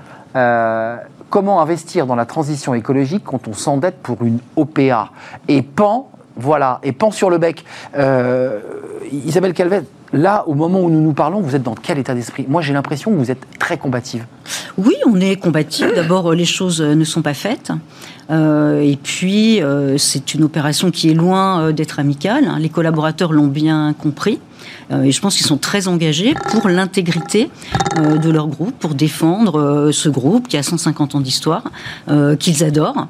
[1.31, 5.11] comment investir dans la transition écologique quand on s'endette pour une OPA
[5.49, 7.65] Et PAN, voilà, et pan sur le bec.
[9.13, 12.47] Isabelle Calvet, là, au moment où nous nous parlons, vous êtes dans quel état d'esprit?
[12.49, 14.25] Moi, j'ai l'impression que vous êtes très combative.
[14.77, 15.93] Oui, on est combative.
[15.95, 17.73] D'abord, les choses ne sont pas faites.
[18.31, 22.51] Euh, et puis, euh, c'est une opération qui est loin d'être amicale.
[22.59, 24.39] Les collaborateurs l'ont bien compris.
[24.91, 27.51] et je pense qu'ils sont très engagés pour l'intégrité
[27.97, 31.65] de leur groupe, pour défendre ce groupe qui a 150 ans d'histoire,
[32.39, 33.09] qu'ils adorent.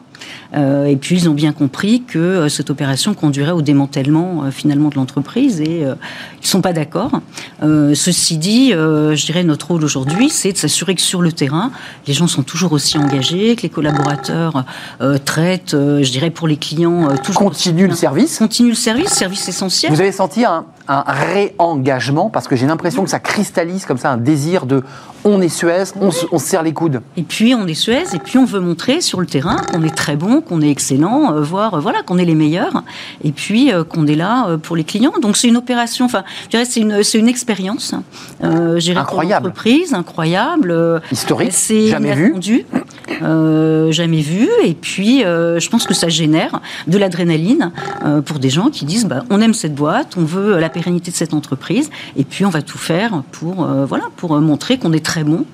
[0.54, 4.50] Euh, et puis ils ont bien compris que euh, cette opération conduirait au démantèlement euh,
[4.50, 7.20] finalement de l'entreprise et ils ne sont pas d'accord.
[7.60, 11.72] ceci dit, je dirais notre rôle aujourd'hui, c'est de s'assurer que sur le terrain,
[12.06, 14.64] les gens sont toujours aussi engagés, que les collaborateurs
[15.24, 18.38] traitent, je dirais pour les clients, toujours continue le service.
[18.38, 19.92] Continue le service, service essentiel.
[19.92, 24.10] Vous avez senti un, un réengagement parce que j'ai l'impression que ça cristallise comme ça
[24.10, 24.82] un désir de
[25.24, 27.00] on est Suez, on, se serre les coudes.
[27.16, 29.94] Et puis on est Suez, et puis on veut montrer sur le terrain qu'on est
[29.94, 32.82] très bon, qu'on est excellent, euh, voire euh, voilà qu'on est les meilleurs,
[33.22, 35.14] et puis euh, qu'on est là pour les clients.
[35.22, 37.94] Donc c'est une opération, enfin, je dirais c'est une c'est une expérience,
[38.42, 42.34] incroyable, entreprise incroyable, historique, jamais vu,
[43.90, 44.48] jamais vu.
[44.62, 47.72] Et puis je pense que ça génère de l'adrénaline
[48.26, 51.16] pour des gens qui disent bah, on aime cette boîte, on veut la pérennité de
[51.16, 55.24] cette entreprise, et puis on va tout faire pour voilà pour montrer qu'on est très
[55.24, 55.46] bon.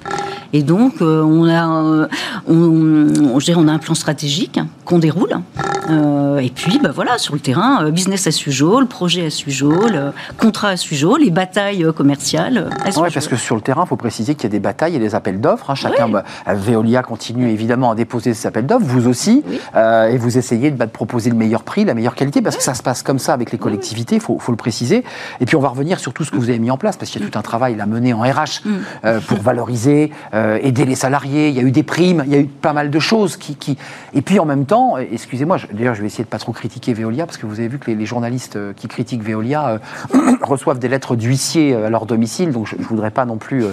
[0.52, 2.08] Et donc, euh, on, a, euh,
[2.48, 5.40] on, on, a un plan stratégique qu'on déroule.
[5.88, 10.70] Euh, et puis, bah, voilà, sur le terrain, business à le projet à le contrat
[10.70, 14.34] à Sugeau, les batailles commerciales à Oui, parce que sur le terrain, il faut préciser
[14.34, 15.70] qu'il y a des batailles et des appels d'offres.
[15.70, 15.74] Hein.
[15.74, 19.44] Chacun, bah, Veolia continue évidemment à déposer ses appels d'offres, vous aussi,
[19.76, 22.74] et vous essayez bah, de, proposer le meilleur prix, la meilleure qualité, parce que ça
[22.74, 25.04] se passe comme ça avec les collectivités, il faut, faut, le préciser.
[25.40, 27.10] Et puis, on va revenir sur tout ce que vous avez mis en place, parce
[27.10, 29.20] qu'il y a tout un travail à mener en RH mm.
[29.26, 32.40] pour valoriser, euh, aider les salariés, il y a eu des primes, il y a
[32.40, 33.76] eu pas mal de choses qui...
[34.14, 37.26] Et puis en même temps, excusez-moi, d'ailleurs je vais essayer de pas trop critiquer Veolia,
[37.26, 39.80] parce que vous avez vu que les, journalistes euh, qui critiquent Veolia
[40.14, 43.64] euh, reçoivent des lettres d'huissier à leur domicile, donc je ne voudrais pas non plus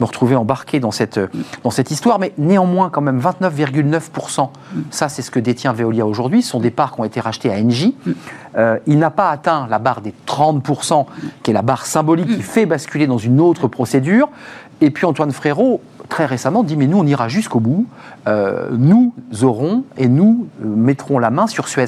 [0.00, 1.20] me retrouver embarqué dans cette,
[1.62, 4.50] dans cette histoire, mais néanmoins quand même 29,9%,
[4.90, 7.52] ça c'est ce que détient Veolia aujourd'hui, ce sont des parts qui ont été rachetées
[7.52, 7.96] à Engie.
[8.86, 10.85] il n'a pas atteint la barre des 30%,
[11.42, 14.28] qui est la barre symbolique qui fait basculer dans une autre procédure.
[14.80, 17.86] Et puis Antoine Frérot, très récemment, dit Mais nous, on ira jusqu'au bout.
[18.26, 21.86] Euh, nous aurons et nous euh, mettrons la main sur Suez.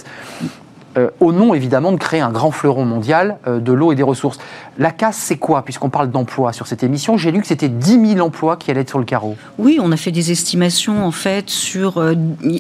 [0.97, 4.39] Euh, au nom évidemment de créer un grand fleuron mondial de l'eau et des ressources.
[4.79, 8.15] La casse, c'est quoi Puisqu'on parle d'emploi sur cette émission, j'ai lu que c'était 10
[8.15, 9.37] 000 emplois qui allaient être sur le carreau.
[9.59, 12.03] Oui, on a fait des estimations en fait sur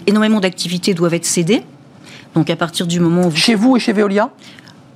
[0.07, 1.65] énormément d'activités doivent être cédées.
[2.35, 4.29] Donc à partir du moment où Chez vous et chez Veolia?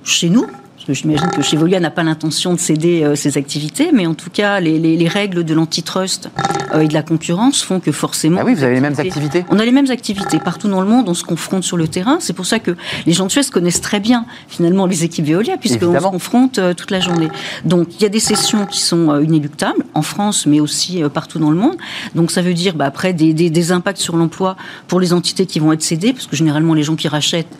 [0.03, 0.45] Chez nous
[0.89, 4.29] J'imagine que chez Volia n'a pas l'intention de céder euh, ses activités, mais en tout
[4.29, 6.29] cas, les, règles de l'antitrust
[6.73, 8.39] euh, et de la concurrence font que forcément.
[8.41, 10.39] Ah oui, vous avez les mêmes activités On a les mêmes activités.
[10.39, 12.17] Partout dans le monde, on se confronte sur le terrain.
[12.19, 15.57] C'est pour ça que les gens de Suez connaissent très bien, finalement, les équipes Veolia,
[15.57, 17.29] puisqu'on se confronte euh, toute la journée.
[17.63, 21.51] Donc, il y a des sessions qui sont inéluctables, en France, mais aussi partout dans
[21.51, 21.77] le monde.
[22.15, 25.59] Donc, ça veut dire, bah, après, des, des impacts sur l'emploi pour les entités qui
[25.59, 27.55] vont être cédées, parce que généralement, les gens qui rachètent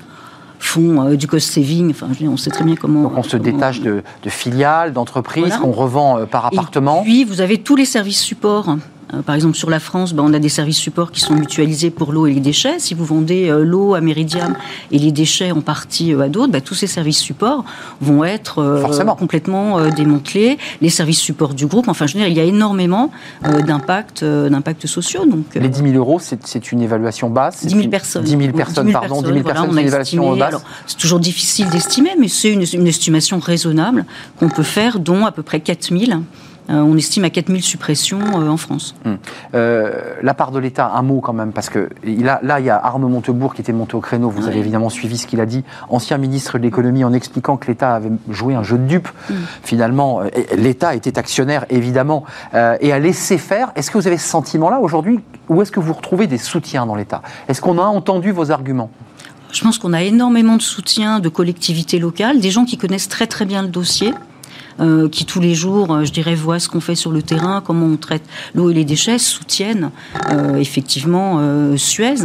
[0.65, 1.91] font euh, du cost saving.
[1.91, 3.04] Enfin, on sait très bien comment.
[3.04, 7.02] Donc on se détache de, filiales, d'entreprises qu'on revend euh, par appartement.
[7.02, 8.76] Et puis vous avez tous les services supports
[9.21, 12.12] par exemple, sur la France, ben, on a des services supports qui sont mutualisés pour
[12.12, 12.80] l'eau et les déchets.
[12.80, 14.56] Si vous vendez euh, l'eau à Meridiam
[14.91, 17.63] et les déchets en partie euh, à d'autres, ben, tous ces services supports
[18.02, 18.82] vont être
[19.17, 20.58] complètement démantelés.
[20.82, 23.12] Les services supports du groupe, enfin, je veux dire, il y a énormément
[23.43, 25.26] d'impacts d'impact sociaux.
[25.26, 28.23] Donc, les 10 000 euros, c'est une évaluation basse 10 000 personnes.
[28.23, 30.56] 10 000 personnes, pardon, 10 000 personnes, c'est une évaluation basse.
[30.88, 34.06] C'est toujours difficile d'estimer, mais c'est une, une estimation raisonnable
[34.38, 36.21] qu'on peut faire, dont à peu près 4 000
[36.69, 38.95] on estime à 4000 suppressions en France.
[39.06, 39.17] Hum.
[39.54, 42.80] la part de l'État, un mot quand même, parce que là, là, il y a
[42.84, 45.63] Arnaud Montebourg qui était monté au créneau, vous avez évidemment suivi ce qu'il a dit,
[45.89, 49.10] ancien ministre de l'économie, en expliquant que l'État avait joué un jeu de dupe.
[49.30, 49.36] Hum.
[49.63, 50.21] Finalement,
[50.56, 52.23] l'État était actionnaire, évidemment,
[52.54, 53.71] et a laissé faire.
[53.76, 56.95] Est-ce que vous avez ce sentiment-là aujourd'hui, ou est-ce que vous retrouvez des soutiens dans
[56.95, 57.21] l'État?
[57.47, 58.89] Est-ce qu'on a entendu vos arguments?
[59.52, 63.28] Je pense qu'on a énormément de soutien de collectivités locales, des gens qui connaissent très
[63.28, 64.13] très bien le dossier.
[64.80, 67.62] Euh, qui tous les jours, euh, je dirais, voient ce qu'on fait sur le terrain,
[67.66, 68.24] comment on traite
[68.56, 69.92] l'eau et les déchets, soutiennent
[70.32, 71.40] euh, effectivement
[71.78, 72.16] Suez.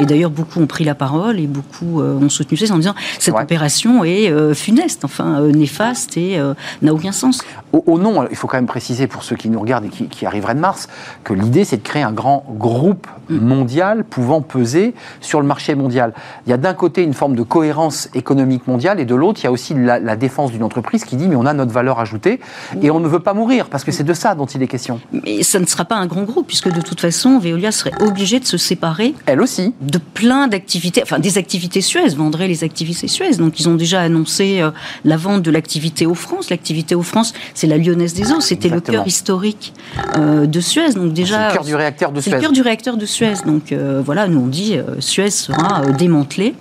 [0.00, 3.34] Et d'ailleurs, beaucoup ont pris la parole et beaucoup ont soutenu Suez en disant cette
[3.34, 6.40] opération est funeste, enfin néfaste et
[6.82, 7.42] n'a aucun sens.
[7.72, 10.26] Au, nom, il faut quand même préciser pour ceux qui nous regardent et qui, qui
[10.26, 10.88] arriveraient de Mars,
[11.24, 13.36] que l'idée c'est de créer un grand groupe mm.
[13.36, 16.12] mondial pouvant peser sur le marché mondial.
[16.46, 19.44] Il y a d'un côté une forme de cohérence économique mondiale et de l'autre, il
[19.44, 21.91] y a aussi la, la défense d'une entreprise qui dit mais on a notre valeur
[22.00, 22.40] ajouter
[22.80, 25.00] et on ne veut pas mourir parce que c'est de ça dont il est question.
[25.12, 28.40] Mais ça ne sera pas un grand groupe puisque de toute façon, Veolia serait obligée
[28.40, 29.14] de se séparer.
[29.26, 29.74] Elle aussi.
[29.80, 33.36] De plein d'activités, enfin des activités Suez, vendrait les activités Suez.
[33.36, 34.70] Donc ils ont déjà annoncé euh,
[35.04, 36.50] la vente de l'activité aux France.
[36.50, 38.40] L'activité aux France, c'est la Lyonnaise des Eaux.
[38.40, 39.74] C'était le cœur historique
[40.16, 40.92] euh, de Suez.
[40.94, 41.48] Donc déjà.
[41.48, 42.32] Le cœur du réacteur de Suez.
[42.32, 43.34] Le cœur du réacteur de Suez.
[43.46, 46.54] Donc euh, voilà, nous on dit Suez sera démantelé.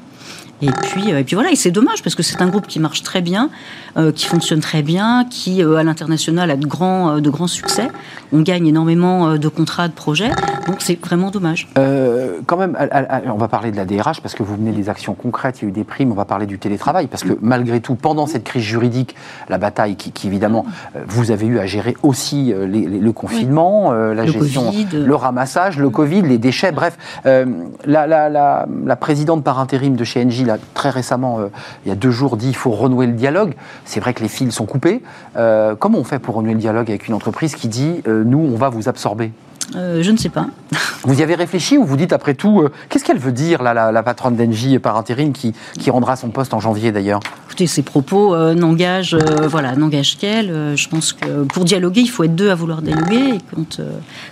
[0.62, 3.02] Et puis, et puis voilà, et c'est dommage parce que c'est un groupe qui marche
[3.02, 3.50] très bien,
[3.98, 7.48] euh, qui fonctionne très bien, qui euh, à l'international a de grands, euh, de grands
[7.48, 7.90] succès.
[8.34, 10.32] On gagne énormément de contrats, de projets,
[10.68, 11.68] donc c'est vraiment dommage.
[11.76, 12.78] quand même,
[13.26, 15.68] on va parler de la DRH parce que vous venez des actions concrètes, il y
[15.68, 18.44] a eu des primes, on va parler du télétravail parce que malgré tout, pendant cette
[18.44, 19.16] crise juridique,
[19.50, 20.66] la bataille qui, évidemment,
[21.08, 26.38] vous avez eu à gérer aussi le confinement, la gestion, le ramassage, le Covid, les
[26.38, 26.98] déchets, bref.
[27.26, 31.40] La, la, la, présidente par intérim de chez Engie, là, très récemment,
[31.86, 33.54] il y a deux jours, dit il faut renouer le dialogue.
[33.86, 35.02] C'est vrai que les fils sont coupés.
[35.38, 38.40] Euh, comment on fait pour renouer le dialogue avec une entreprise qui dit euh, nous,
[38.40, 39.32] on va vous absorber
[39.76, 40.48] euh, je ne sais pas.
[41.04, 44.04] Vous y avez réfléchi ou vous dites après tout, qu'est-ce qu'elle veut dire, là, la,
[44.04, 47.22] patronne d'Engie par intérim qui, qui, rendra son poste en janvier d'ailleurs?
[47.48, 49.18] Écoutez, ces propos n'engagent
[49.48, 49.74] voilà,
[50.20, 50.76] qu'elle.
[50.76, 53.36] je pense que pour dialoguer, il faut être deux à vouloir dialoguer.
[53.36, 53.82] Et quand,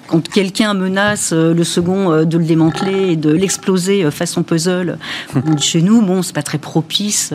[0.08, 5.00] quand quelqu'un menace le second de le démanteler et de l'exploser façon puzzle,
[5.60, 7.34] chez nous, bon, c'est pas très propice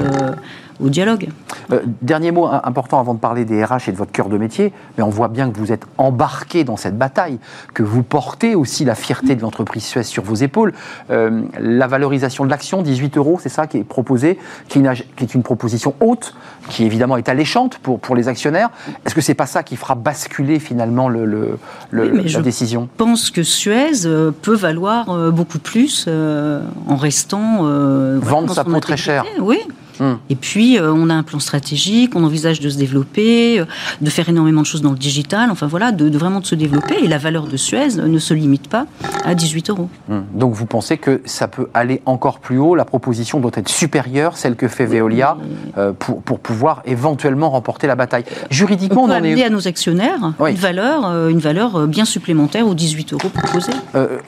[0.81, 1.29] au dialogue.
[1.73, 4.73] Euh, dernier mot important avant de parler des RH et de votre cœur de métier,
[4.97, 7.39] mais on voit bien que vous êtes embarqué dans cette bataille,
[7.73, 10.73] que vous portez aussi la fierté de l'entreprise Suez sur vos épaules.
[11.11, 15.43] Euh, la valorisation de l'action, 18 euros, c'est ça qui est proposé, qui est, une,
[15.43, 16.35] proposition haute,
[16.69, 18.71] qui évidemment est alléchante pour, pour les actionnaires.
[19.05, 21.59] Est-ce que c'est pas ça qui fera basculer finalement le, le,
[21.91, 22.89] la décision?
[22.93, 27.65] Je pense que Suez euh, peut valoir beaucoup plus en restant.
[28.19, 29.25] Vendre sa peau très cher.
[29.41, 29.59] Oui.
[30.01, 30.15] Hmm.
[30.29, 33.65] Et puis, euh, on a un plan stratégique, on envisage de se développer, euh,
[34.01, 36.97] de faire énormément de choses dans le digital, enfin voilà, de, vraiment de se développer.
[37.03, 38.87] Et la valeur de Suez ne se limite pas
[39.25, 39.89] à 18 euros.
[40.09, 40.21] Hmm.
[40.35, 42.75] Donc, vous pensez que ça peut aller encore plus haut?
[42.75, 45.37] La proposition doit être supérieure, celle que fait Veolia,
[45.79, 48.25] euh, pour, pour, pouvoir éventuellement remporter la bataille.
[48.51, 49.45] Juridiquement, on, peut on en est...
[49.45, 53.73] à nos actionnaires une, valeur, une valeur bien supplémentaire aux 18 euros proposés.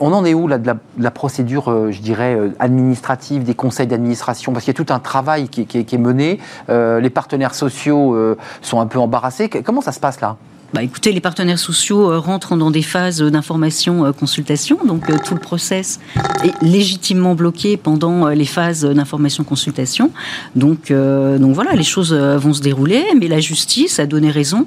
[0.01, 4.53] on en est où là, de, la, procédure, je dirais, administrative, des conseils d'administration?
[4.53, 6.39] Parce qu'il y a tout un travail qui, est, menée.
[6.69, 9.49] Euh, les partenaires sociaux euh, sont un peu embarrassés.
[9.49, 10.37] Comment ça se passe là?
[10.75, 16.01] Bah, écoutez, les partenaires sociaux euh, rentrent dans des phases d'information-consultation, donc tout le process
[16.45, 20.11] est légitimement bloqué pendant les phases d'information-consultation.
[20.57, 24.67] Donc, donc voilà, les choses vont se dérouler, mais la justice a donné raison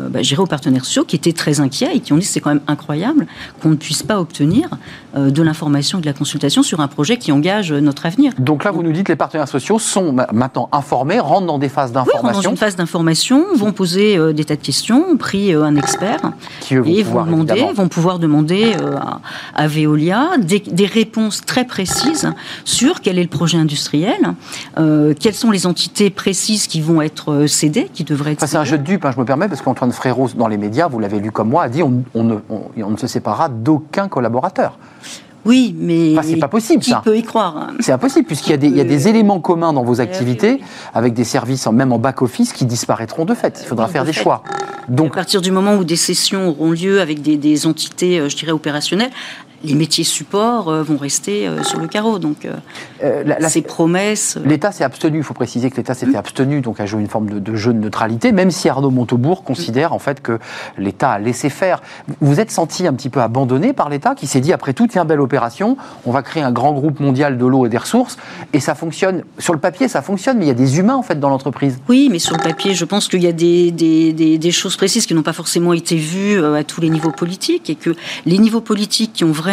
[0.00, 2.50] euh, bah, aux partenaires sociaux qui étaient très inquiets et qui ont dit c'est quand
[2.50, 3.26] même incroyable
[3.62, 4.68] qu'on ne puisse pas obtenir
[5.16, 8.32] euh, de l'information et de la consultation sur un projet qui engage notre avenir.
[8.38, 11.68] Donc là, vous nous dites que les partenaires sociaux sont maintenant informés, rentrent dans des
[11.68, 12.20] phases d'information.
[12.22, 15.52] Oui, rentrent dans une phase d'information, vont poser euh, des tas de questions, ont pris
[15.52, 16.20] un expert
[16.60, 18.74] qui, et vont, demander, vont pouvoir demander
[19.54, 22.30] à, Veolia des, réponses très précises
[22.64, 24.18] sur quel est le projet industriel,
[24.76, 28.46] quelles sont les entités précises qui vont être cédées, qui devraient être.
[28.46, 30.58] c'est un jeu de dupes, hein, je me permets, parce qu'on Antoine Frérot, dans les
[30.58, 34.08] médias, vous l'avez lu comme moi, a dit on, ne, on, ne se séparera d'aucun
[34.08, 34.78] collaborateur.
[35.46, 36.82] Oui, mais c'est pas possible.
[36.82, 37.56] Qui peut y croire?
[37.56, 40.60] Hein C'est impossible puisqu'il y, y, a des éléments communs dans vos activités,
[40.92, 43.58] avec des services même en back office qui disparaîtront de fait.
[43.62, 44.42] Il faudra faire des choix.
[44.88, 48.36] Donc, à partir du moment où des sessions auront lieu avec des, entités, euh, je
[48.36, 49.12] dirais opérationnelles,
[49.62, 52.18] les métiers supports vont rester sur le carreau.
[52.18, 52.46] Donc,
[53.50, 54.38] ces promesses.
[54.44, 57.28] L'État s'est abstenu, il faut préciser que l'État s'était abstenu donc à jouer une forme
[57.28, 60.38] de, de, jeu de neutralité, même si Arnaud Montebourg considère en fait que
[60.78, 61.82] l'État a laissé faire.
[62.20, 65.04] Vous êtes senti un petit peu abandonné par l'État qui s'est dit après tout, tiens,
[65.04, 68.16] belle opération, on va créer un grand groupe mondial de l'eau et des ressources,
[68.52, 69.24] et ça fonctionne.
[69.38, 71.78] Sur le papier, ça fonctionne, mais il y a des humains en fait dans l'entreprise.
[71.88, 75.06] Oui, mais sur le papier, je pense qu'il y a des, des, des, choses précises
[75.06, 77.94] qui n'ont pas forcément été vues euh, à tous les niveaux politiques, et que
[78.26, 79.49] les niveaux politiques qui ont vraiment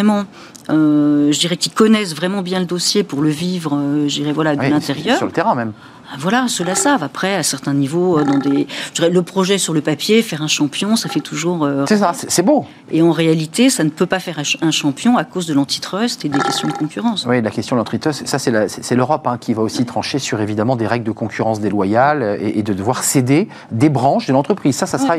[0.70, 4.34] euh, je dirais, qui connaissent vraiment bien le dossier pour le vivre, euh, je dirais,
[4.34, 5.18] voilà, de l'intérieur.
[5.18, 5.74] Sur le terrain même.
[6.18, 7.03] Voilà, cela savent.
[7.03, 10.41] Après, à certains niveaux, euh, dans des, je dirais, le projet sur le papier, faire
[10.41, 11.66] un champion, ça fait toujours.
[11.66, 12.66] Euh, c'est ça, c'est beau.
[12.91, 16.30] Et en réalité, ça ne peut pas faire un champion à cause de l'antitrust et
[16.30, 17.26] des questions de concurrence.
[17.28, 20.76] Oui, la question de l'antitrust, ça c'est l'Europe hein, qui va aussi trancher sur évidemment
[20.78, 24.76] des règles de concurrence déloyale et, de devoir céder des branches de l'entreprise.
[24.76, 25.16] Ça, ça sera.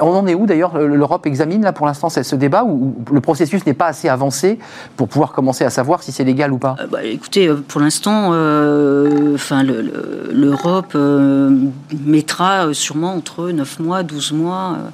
[0.00, 3.64] On en est où d'ailleurs L'Europe examine là pour l'instant ce débat ou le processus
[3.66, 4.58] n'est pas assez avancé
[4.96, 6.76] pour pouvoir commencer à savoir si c'est légal ou pas?
[6.80, 8.28] Euh, bah, Écoutez, pour l'instant,
[9.34, 11.50] enfin le l'Europe euh,
[12.06, 14.90] mettra euh, sûrement entre 9 mois, 12 mois euh,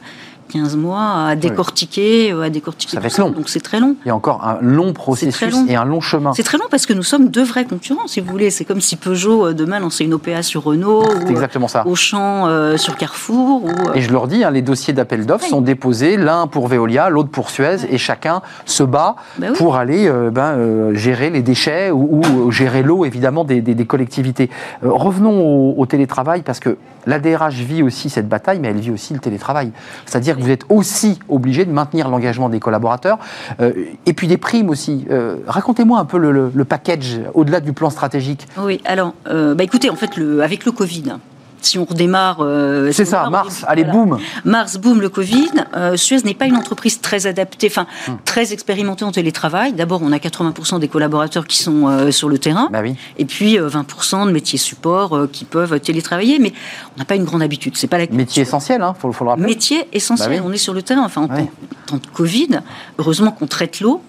[0.56, 2.96] 15 mois à décortiquer, euh, à décortiquer.
[2.96, 3.30] Ça va être long.
[3.30, 3.96] Donc c'est très long.
[4.04, 6.32] Il y a encore un long processus et un long chemin.
[6.32, 8.50] C'est très long parce que nous sommes deux vrais concurrents, si vous voulez.
[8.50, 11.86] C'est comme si Peugeot euh, demain lançait une OPA sur Renault ou exactement ça.
[11.86, 13.64] Auchan euh, sur Carrefour.
[13.64, 17.10] Ou, Et je leur dis, hein, les dossiers d'appel d'offres sont déposés, l'un pour Veolia,
[17.10, 22.50] l'autre pour Suez, et chacun se bat bah pour aller ben, gérer les déchets ou,
[22.50, 24.50] gérer l'eau, évidemment, des, des, collectivités.
[24.82, 26.76] revenons au, au télétravail parce que
[27.06, 29.70] la DRH vit aussi cette bataille, mais elle vit aussi le télétravail.
[30.04, 33.18] C'est-à-dire que vous êtes aussi obligé de maintenir l'engagement des collaborateurs
[33.60, 33.72] euh,
[34.06, 35.04] et puis des primes aussi.
[35.10, 38.46] Euh, racontez-moi un peu le, package au-delà du plan stratégique.
[38.58, 40.10] Oui, alors, euh, bah écoutez, en fait,
[40.42, 41.14] avec le Covid,
[41.60, 42.38] si on redémarre.
[42.40, 45.50] Euh, c'est ça, mars, allez, boum Mars, boum, le Covid.
[45.74, 48.16] Euh, Suez n'est pas une entreprise très adaptée, enfin, hmm.
[48.24, 49.72] très expérimentée en télétravail.
[49.72, 52.68] D'abord, on a 80% des collaborateurs qui sont euh, sur le terrain.
[52.70, 52.96] Bah oui.
[53.18, 56.38] Et puis, 20% de métiers support qui peuvent télétravailler.
[56.38, 56.52] Mais
[56.96, 57.76] on n'a pas une grande habitude.
[57.76, 59.46] C'est pas la Métier essentiel, il hein, faut, faut, le rappeler.
[59.46, 61.04] Métier essentiel, bah on est sur le terrain.
[61.04, 62.60] Enfin, en temps de Covid,
[62.98, 64.02] heureusement qu'on traite l'eau.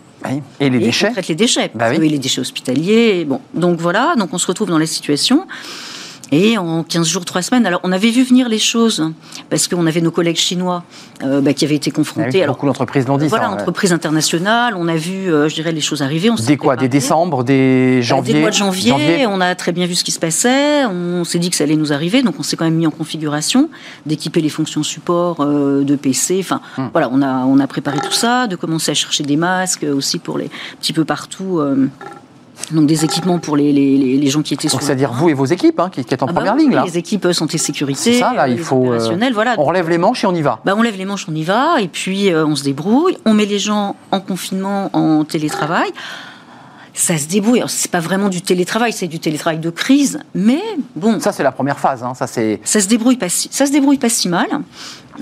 [0.60, 1.10] Et les déchets.
[1.10, 1.72] On traite les déchets.
[1.74, 2.10] Bah oui.
[2.10, 3.26] les déchets hospitaliers.
[3.26, 5.46] Bon, donc voilà, donc on se retrouve dans la situation.
[6.32, 9.12] Et en 15 jours, 3 semaines, alors on avait vu venir les choses,
[9.50, 10.84] parce qu'on avait nos collègues chinois
[11.24, 12.44] euh, bah, qui avaient été confrontés.
[12.44, 13.28] Ah beaucoup d'entreprises l'ont dit.
[13.28, 16.30] Voilà, entreprises internationales, on a vu, euh, je dirais, les choses arriver.
[16.30, 19.86] On des quoi Des décembre, des janvier Des mois de janvier, on a très bien
[19.86, 22.44] vu ce qui se passait, on s'est dit que ça allait nous arriver, donc on
[22.44, 23.70] s'est quand même mis en configuration
[24.06, 26.38] d'équiper les fonctions support euh, de PC.
[26.40, 26.90] Enfin, hmm.
[26.92, 30.20] voilà, on a, on a préparé tout ça, de commencer à chercher des masques aussi
[30.20, 30.50] pour les
[30.82, 31.62] petit peu partout
[32.72, 35.46] donc des équipements pour les, les, les gens qui étaient sur C'est-à-dire vous et vos
[35.46, 36.84] équipes hein, qui, qui êtes en ah bah première ligne là.
[36.86, 38.14] Les équipes euh, santé sécurité.
[38.14, 38.92] C'est ça là, il faut.
[38.92, 39.56] Euh, voilà.
[39.58, 40.60] On relève les manches et on y va.
[40.66, 43.18] Bah, on lève les manches, on y va et puis euh, on se débrouille.
[43.26, 45.90] On met les gens en confinement, en télétravail.
[46.94, 47.64] Ça se débrouille.
[47.68, 50.64] C'est pas vraiment du télétravail, c'est du télétravail de crise, mais
[50.96, 51.20] bon.
[51.20, 52.04] Ça c'est la première phase.
[52.04, 52.14] Hein.
[52.16, 52.60] Ça c'est.
[52.64, 54.48] Ça se débrouille pas si, ça se débrouille pas si mal.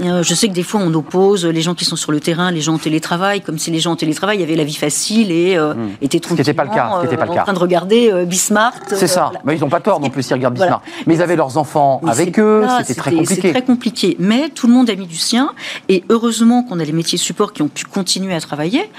[0.02, 2.52] Euh, je sais que des fois, on oppose les gens qui sont sur le terrain,
[2.52, 5.58] les gens en télétravail, comme si les gens en télétravail avaient la vie facile et
[5.58, 5.90] euh, hmm.
[6.02, 8.74] étaient tranquillement pas le cas, ce pas le euh, en train de regarder Bismart.
[8.88, 9.32] C'est ça.
[9.44, 10.82] Mais ils n'ont pas tort non plus s'ils regardent Bismart.
[11.08, 13.52] Mais ils avaient leurs enfants avec eux, c'était très compliqué.
[13.52, 14.16] Très compliqué.
[14.20, 15.52] Mais tout le monde a mis du sien.
[15.90, 18.90] Et heureusement qu'on a les métiers support qui ont pu continuer à travailler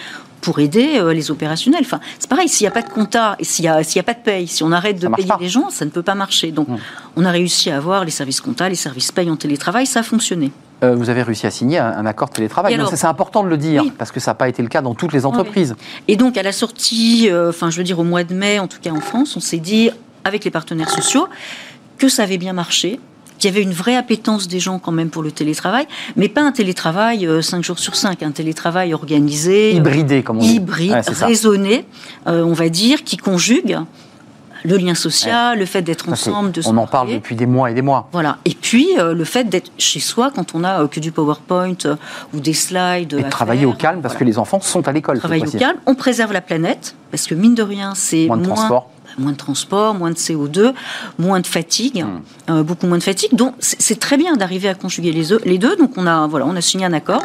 [0.40, 1.82] pour aider les opérationnels.
[1.82, 4.14] Enfin, c'est pareil, s'il n'y a pas de compta et s'il n'y a, a, pas
[4.14, 6.52] de paye, si on arrête de payer les gens, ça ne peut pas marcher.
[6.52, 6.76] Donc, hmm.
[7.16, 10.02] on a réussi à avoir les services compta, les services paye en télétravail, ça a
[10.02, 10.52] fonctionné.
[10.84, 12.78] Euh, vous avez réussi à signer un, accord télétravail.
[12.94, 15.12] C'est important de le dire, parce que ça n'a pas été le cas dans toutes
[15.12, 15.74] les entreprises.
[16.06, 18.68] Et donc, à la sortie, euh, enfin, je veux dire, au mois de mai, en
[18.68, 19.90] tout cas en France, on s'est dit,
[20.24, 21.28] avec les partenaires sociaux,
[21.98, 23.00] que ça avait bien marché,
[23.38, 26.42] qu'il y avait une vraie appétence des gens quand même pour le télétravail, mais pas
[26.42, 30.56] un télétravail 5 euh, jours sur 5, un télétravail organisé, hybridé, comme on dit.
[30.56, 31.86] Hybride, raisonné,
[32.26, 33.78] on va dire, qui conjugue
[34.66, 37.74] le lien social, le fait d'être ensemble, de On en parle depuis des mois et
[37.74, 38.08] des mois.
[38.12, 38.38] Voilà.
[38.44, 41.76] Et puis euh, le fait d'être chez soi quand on a euh, que du PowerPoint
[41.84, 41.96] euh,
[42.34, 43.14] ou des slides.
[43.14, 45.18] Et travailler au calme parce que les enfants sont à l'école.
[45.18, 45.78] Travailler au calme.
[45.86, 49.36] On préserve la planète parce que mine de rien, c'est moins de transport moins de
[49.36, 50.72] transport, moins de CO2,
[51.18, 52.50] moins de fatigue, hmm.
[52.50, 53.34] euh, beaucoup moins de fatigue.
[53.34, 55.76] Donc c'est très bien d'arriver à conjuguer les, les, deux.
[55.76, 57.22] Donc on a voilà, on a signé un accord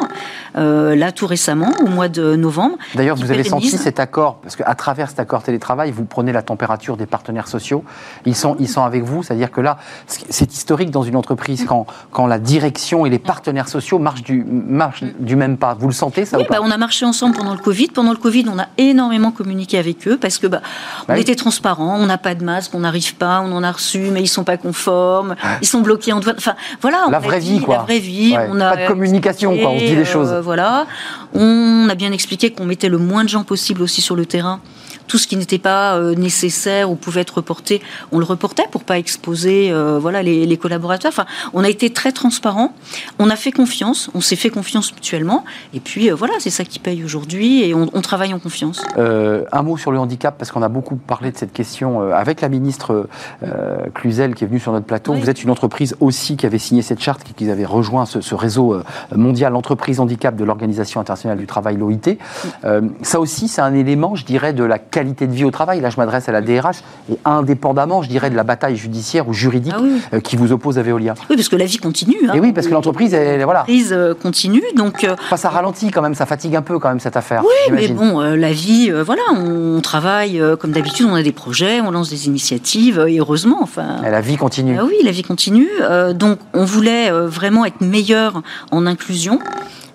[0.56, 2.76] euh, là tout récemment au mois de novembre.
[2.94, 6.42] D'ailleurs, vous avez senti cet accord parce qu'à travers cet accord télétravail, vous prenez la
[6.42, 7.84] température des partenaires sociaux.
[8.26, 11.86] Ils sont ils sont avec vous, c'est-à-dire que là, c'est historique dans une entreprise quand
[12.10, 15.74] quand la direction et les partenaires sociaux marchent du marchent du même pas.
[15.74, 17.88] Vous le sentez ça Oui, bah, on a marché ensemble pendant le Covid.
[17.88, 20.62] Pendant le Covid, on a énormément communiqué avec eux parce que bah,
[21.04, 23.72] on bah était transparents On n'a pas de masque, on n'arrive pas, on en a
[23.72, 26.36] reçu, mais ils sont pas conformes, ils sont bloqués en douane.
[26.38, 27.06] Enfin, voilà.
[27.10, 27.76] La vraie dit vie, quoi.
[27.76, 28.34] La vraie vie.
[28.36, 28.48] Ouais.
[28.50, 29.70] On a Pas de communication, quoi.
[29.70, 30.32] On se dit les euh, choses.
[30.42, 30.86] voilà.
[31.34, 34.60] On a bien expliqué qu'on mettait le moins de gens possible aussi sur le terrain.
[35.08, 38.84] Tout ce qui n'était pas euh, nécessaire ou pouvait être reporté, on le reportait pour
[38.84, 41.10] pas exposer euh, voilà les, les collaborateurs.
[41.10, 42.72] Enfin, on a été très transparent.
[43.18, 44.10] On a fait confiance.
[44.14, 45.44] On s'est fait confiance mutuellement.
[45.74, 47.62] Et puis euh, voilà, c'est ça qui paye aujourd'hui.
[47.64, 48.80] Et on, on travaille en confiance.
[48.96, 52.12] Euh, un mot sur le handicap, parce qu'on a beaucoup parlé de cette question euh,
[52.14, 53.06] avec la ministre
[53.42, 55.12] euh, Cluzel qui est venue sur notre plateau.
[55.12, 55.20] Oui.
[55.20, 58.20] Vous êtes une entreprise aussi qui avait signé cette charte, qui, qui avait rejoint ce,
[58.20, 58.82] ce réseau euh,
[59.14, 62.16] mondial entreprise handicap de l'Organisation internationale du travail, l'OIT.
[62.64, 65.80] Euh, ça aussi, c'est un élément, je dirais, de la qualité de vie au travail.
[65.80, 69.32] Là, je m'adresse à la DRH, et indépendamment, je dirais, de la bataille judiciaire ou
[69.32, 70.00] juridique Ah oui.
[70.14, 71.14] euh, qui vous oppose à Veolia.
[71.30, 72.16] Oui, parce que la vie continue.
[72.28, 72.32] hein.
[72.34, 73.60] Et oui, parce que l'entreprise, elle, voilà.
[73.60, 74.62] L'entreprise continue.
[74.76, 77.42] Donc, Enfin, ça ralentit quand même, ça fatigue un peu quand même cette affaire.
[77.44, 81.90] Oui, mais bon, la vie, voilà, on, travaille comme d'habitude, on a des projets, on
[81.90, 84.02] lance des initiatives, euh, et heureusement, enfin.
[84.06, 84.76] Et la vie continue.
[84.78, 85.68] Ah oui, la vie continue.
[85.80, 89.38] Euh, donc, on voulait euh, vraiment être meilleur en inclusion.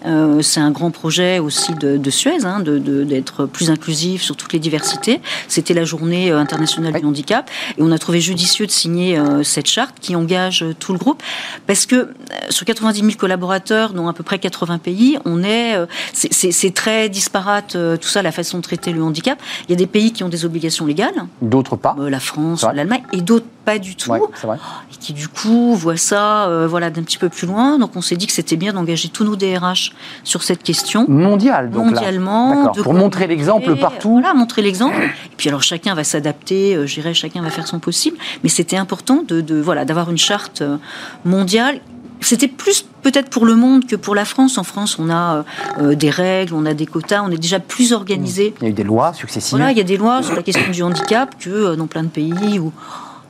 [0.07, 4.53] Euh, c'est un grand projet aussi de, de Suez, hein, d'être plus inclusif sur toutes
[4.53, 5.19] les diversités.
[5.47, 9.43] C'était la journée euh, internationale du handicap, et on a trouvé judicieux de signer euh,
[9.43, 11.21] cette charte qui engage tout le groupe,
[11.67, 12.09] parce que
[12.49, 17.09] sur 90 000 collaborateurs, dont à peu près 80 pays, on est, euh, c'est- très
[17.09, 19.39] disparate tout ça, la façon de traiter le handicap.
[19.67, 21.95] Il y a des pays qui ont des obligations légales, D'autres pas.
[21.99, 24.57] la France, l'Allemagne, et d'autres pas du tout Ouais, c'est vrai.
[24.93, 27.77] et qui du coup voient ça voilà d'un petit peu plus loin.
[27.79, 29.91] Donc on s'est dit que c'était bien d'engager tous nos DRH
[30.23, 31.91] sur cette question Mondial, donc là.
[31.91, 34.13] mondialement, de Pour montrer l'exemple partout.
[34.13, 35.01] Voilà, montrer l'exemple.
[35.01, 38.17] Et puis alors chacun va s'adapter, euh, je dirais chacun va faire son possible.
[38.43, 40.77] Mais c'était important de, de voilà d'avoir une charte euh,
[41.25, 41.79] mondiale.
[42.19, 44.57] C'était plus peut-être pour le monde que pour la France.
[44.57, 45.43] En France, on a euh,
[45.79, 48.53] euh, des règles, on a des quotas, on est déjà plus organisé.
[48.59, 49.51] Il y a eu des lois successives.
[49.57, 52.03] Voilà, il y a des lois sur la question du handicap que euh, dans plein
[52.03, 52.71] de pays où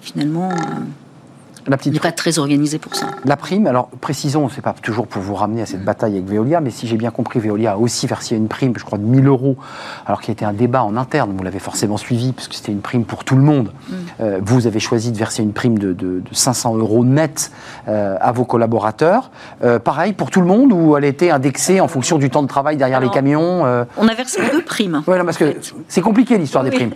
[0.02, 0.56] finalement euh,
[1.68, 3.08] La petite n'est pas très organisé pour ça.
[3.26, 6.62] La prime, alors précisons, c'est pas toujours pour vous ramener à cette bataille avec Veolia,
[6.62, 9.28] mais si j'ai bien compris, Veolia a aussi versé une prime, je crois, de 1000
[9.28, 9.58] euros,
[10.06, 12.72] alors qu'il y a été un débat en interne, vous l'avez forcément suivi, puisque c'était
[12.72, 13.72] une prime pour tout le monde.
[14.22, 17.52] Euh, vous avez choisi de verser une prime de, de- de 500 euros net
[17.90, 19.30] euh, à vos collaborateurs.
[19.64, 22.48] Euh, pareil pour tout le monde, ou elle était indexée en fonction du temps de
[22.48, 23.64] travail derrière Alors, les camions
[23.98, 25.04] On a versé deux primes.
[25.06, 25.58] Non, parce que
[25.90, 26.76] c'est compliqué l'histoire des Oui.
[26.78, 26.94] primes.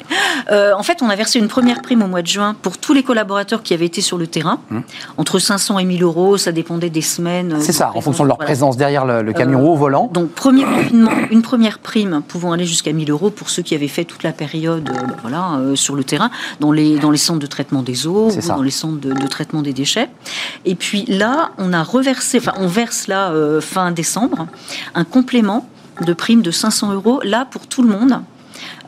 [0.78, 3.04] En fait, on a versé une première prime au mois de juin pour tous les
[3.04, 4.60] collaborateurs qui avaient été sur le terrain.
[5.18, 7.54] Entre 500 et 1000 euros, ça dépendait des semaines.
[7.54, 8.48] euh, C'est ça, en fonction de leur Voilà.
[8.48, 10.10] présence derrière le, le camion au volant.
[10.14, 13.88] Donc, premier confinement, une première prime pouvant aller jusqu'à 1000 euros pour ceux qui avaient
[13.88, 17.18] fait toute la période euh, bah, voilà, euh, sur le terrain, dans les, dans les
[17.18, 20.10] centres de traitement des eaux, ou dans les centres de, de traitement des déchets.
[20.66, 24.48] Et puis là, on a reversé, enfin, on verse là, euh, fin décembre,
[24.96, 25.68] un complément
[26.06, 28.22] de prime de 500 euros, là, pour tout le monde.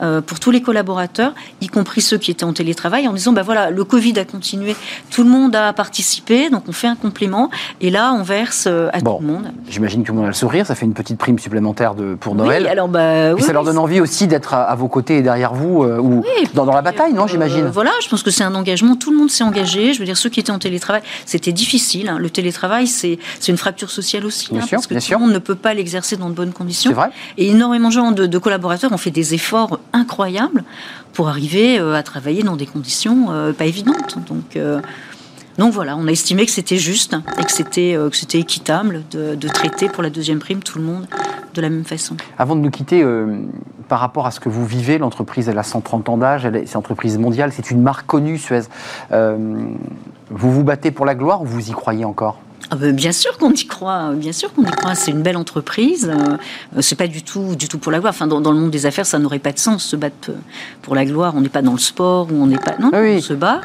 [0.02, 3.42] Euh, pour tous les collaborateurs, y compris ceux qui étaient en télétravail, en disant bah
[3.42, 4.76] voilà, le Covid a continué,
[5.10, 8.88] tout le monde a participé, donc on fait un complément et là on verse euh,
[8.92, 9.16] à Bon.
[9.18, 9.52] tout le monde.
[9.68, 12.14] J'imagine que tout le monde a le sourire, ça fait une petite prime supplémentaire de,
[12.14, 12.62] pour Noël.
[12.64, 15.22] Oui, alors bah oui, ça leur donne envie aussi d'être à, à vos côtés et
[15.22, 17.66] derrière vous, euh, ou Oui, dans, dans la bataille, non, j'imagine?
[17.66, 18.96] voilà, je pense que c'est un engagement.
[18.96, 19.92] Tout le monde s'est engagé.
[19.94, 22.08] Je veux dire, ceux qui étaient en télétravail, c'était difficile.
[22.08, 22.18] hein.
[22.18, 23.18] Le télétravail, c'est
[23.48, 25.74] une fracture sociale aussi, Bien hein, sûr, parce que tout le monde ne peut pas
[25.74, 26.90] l'exercer dans de bonnes conditions.
[26.90, 30.64] C'est vrai Et énormément de gens, de, de collaborateurs, ont fait des efforts incroyables
[31.12, 34.18] pour arriver euh, à travailler dans des conditions euh, pas évidentes.
[34.26, 34.56] Donc.
[34.56, 34.80] euh,
[35.56, 39.88] donc voilà, on a estimé que c'était juste et que c'était c'était équitable de, traiter
[39.88, 41.06] pour la deuxième prime tout le monde
[41.54, 42.16] de la même façon.
[42.38, 43.06] Avant de nous quitter,
[43.86, 46.78] par rapport à ce que vous vivez, l'entreprise, elle a 130 ans d'âge, c'est une
[46.78, 48.62] entreprise mondiale, c'est une marque connue, Suez.
[49.12, 52.40] Vous vous battez pour la gloire ou vous y croyez encore?
[52.70, 54.94] Ah ben, bien sûr qu'on y croit, bien sûr qu'on y croit.
[54.94, 56.10] C'est une belle entreprise.
[56.10, 56.36] Euh,
[56.80, 58.12] c'est pas du tout, du tout pour la gloire.
[58.14, 60.30] Enfin, dans, dans le monde des affaires, ça n'aurait pas de sens se battre
[60.82, 61.34] pour la gloire.
[61.36, 62.74] On n'est pas dans le sport on n'est pas.
[62.80, 63.16] Non, Ah oui.
[63.18, 63.60] on se bat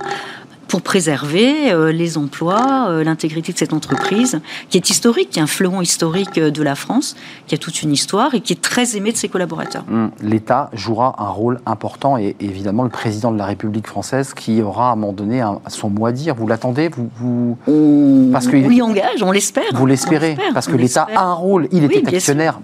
[0.69, 4.39] pour préserver euh, les emplois, euh, l'intégrité de cette entreprise,
[4.69, 7.15] qui est historique, qui est un fleuron historique euh, de la France,
[7.47, 9.83] qui a toute une histoire et qui est très aimé de ses collaborateurs.
[9.91, 14.61] Hum, L'État jouera un rôle important et évidemment le président de la République française qui
[14.61, 16.35] aura à un moment donné un- son mot à dire.
[16.35, 19.63] Vous l'attendez vous, vous, On, Parce que l'y engage, on l'espère.
[19.73, 21.67] vous l'espérez Parce que l'État a un rôle.
[21.71, 22.59] Il Oui, était actionnaire,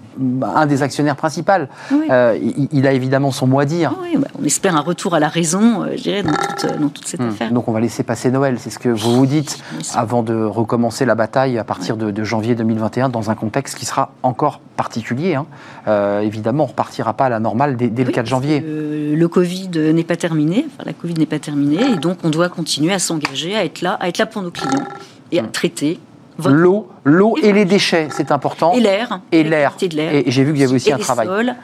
[0.54, 1.52] un des actionnaires principaux.
[1.90, 2.06] Oui.
[2.10, 3.94] Euh, il, il a évidemment son mot à dire.
[4.02, 7.06] Oui, bah, on espère un retour à la raison, je dirais, dans toute, dans toute
[7.08, 7.50] cette Hum, affaire.
[7.52, 9.58] Donc on va laisser passer Noël, c'est ce que vous vous dites,
[9.94, 13.86] avant de recommencer la bataille à partir de, de janvier 2021 dans un contexte qui
[13.86, 15.34] sera encore particulier.
[15.34, 15.46] hein.
[15.88, 18.60] Euh, évidemment, on repartira pas à la normale dès, dès le Oui, 4 parce janvier.
[18.60, 22.48] le Covid n'est pas terminé, enfin, la Covid n'est pas terminée, et donc on doit
[22.48, 24.84] continuer à s'engager, à être là, à être là pour nos clients
[25.32, 25.98] et à traiter
[26.38, 28.72] votre- L'eau, l'eau et les déchets, c'est important.
[28.74, 29.74] et l'air, Et la l'air.
[29.98, 31.26] Et j'ai vu qu'il y avait aussi et un travail.
[31.26, 31.54] sols.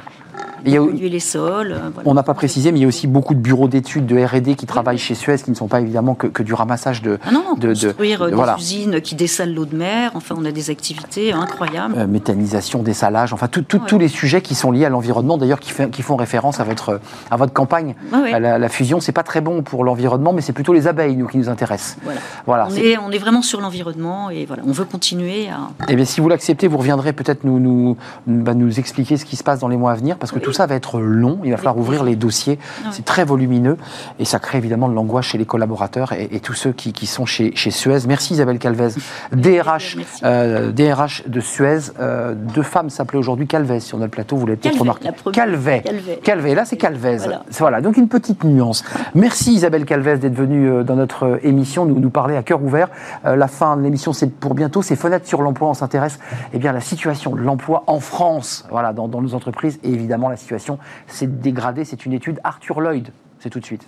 [0.66, 1.72] Il y a- polluer les sols.
[1.72, 2.08] euh, voilà.
[2.08, 4.54] On n'a pas précisé, mais il y a aussi beaucoup de bureaux d'études, de R&D
[4.54, 7.30] qui travaillent chez Suez, qui ne sont pas évidemment que, que du ramassage de Ah
[7.32, 8.56] non, non, de- construire euh, des voilà.
[8.58, 10.12] usines qui dessalent l'eau de mer.
[10.14, 11.94] Enfin, on a des activités incroyables.
[11.96, 13.82] euh, méthanisation, dessalage, enfin tout- tout- Ouais.
[13.86, 17.00] tous les sujets qui sont liés à l'environnement, d'ailleurs qui, font référence à votre,
[17.30, 17.94] à votre campagne.
[18.12, 18.38] Ouais.
[18.38, 21.26] La, la fusion, c'est pas très bon pour l'environnement, mais c'est plutôt les abeilles, nous,
[21.26, 21.96] qui nous intéressent.
[22.04, 22.20] Voilà.
[22.46, 22.68] Voilà.
[22.70, 25.70] on, est, on est vraiment sur l'environnement et voilà, on veut continuer à.
[25.88, 27.96] Eh bien, si vous l'acceptez, vous reviendrez peut-être nous, nous,
[28.26, 30.51] bah, nous expliquer ce qui se passe dans les mois à venir, parce que tout
[30.52, 31.40] ça va être long.
[31.44, 32.58] Il va falloir ouvrir les dossiers.
[32.84, 32.88] Ah.
[32.92, 33.76] C'est très volumineux
[34.18, 37.06] et ça crée évidemment de l'angoisse chez les collaborateurs et, et tous ceux qui, qui
[37.06, 37.98] sont chez, chez Suez.
[38.06, 38.90] Merci Isabelle Calvez,
[39.32, 41.92] DRH, euh, DRH de Suez.
[42.00, 44.36] Euh, deux femmes s'appelaient aujourd'hui Calvez sur notre plateau.
[44.36, 45.08] Vous l'avez peut-être remarqué.
[45.32, 45.82] Calvet.
[46.22, 46.54] Calvet.
[46.54, 47.18] Là, c'est Calvez.
[47.18, 47.42] Voilà.
[47.58, 47.80] Voilà.
[47.80, 48.84] Donc une petite nuance.
[49.14, 52.88] Merci Isabelle Calvez d'être venue euh, dans notre émission nous, nous parler à cœur ouvert.
[53.24, 54.82] Euh, la fin de l'émission, c'est pour bientôt.
[54.82, 55.68] C'est Fenêtre sur l'emploi.
[55.68, 56.18] On s'intéresse
[56.52, 59.78] eh bien, à la situation de l'emploi en France, voilà, dans, dans nos entreprises.
[59.82, 61.84] Et évidemment, la situation s'est dégradée.
[61.84, 63.08] C'est une étude Arthur Lloyd.
[63.38, 63.86] C'est tout de suite.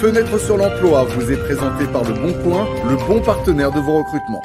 [0.00, 3.98] Fenêtre sur l'emploi vous est présenté par Le Bon Coin, le bon partenaire de vos
[3.98, 4.42] recrutements.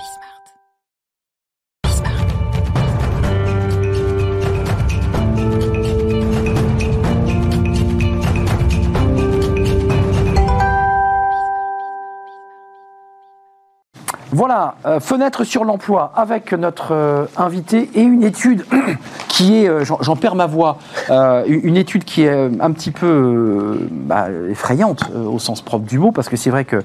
[14.32, 18.64] Voilà, euh, fenêtre sur l'emploi avec notre euh, invité et une étude
[19.28, 20.78] qui est, euh, j'en perds ma voix,
[21.48, 26.30] une étude qui est un petit peu bah, effrayante au sens propre du mot, parce
[26.30, 26.84] que c'est vrai que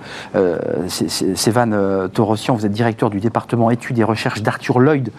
[0.88, 5.10] Sévan Torossian, vous êtes directeur du département études et recherches d'Arthur Lloyd,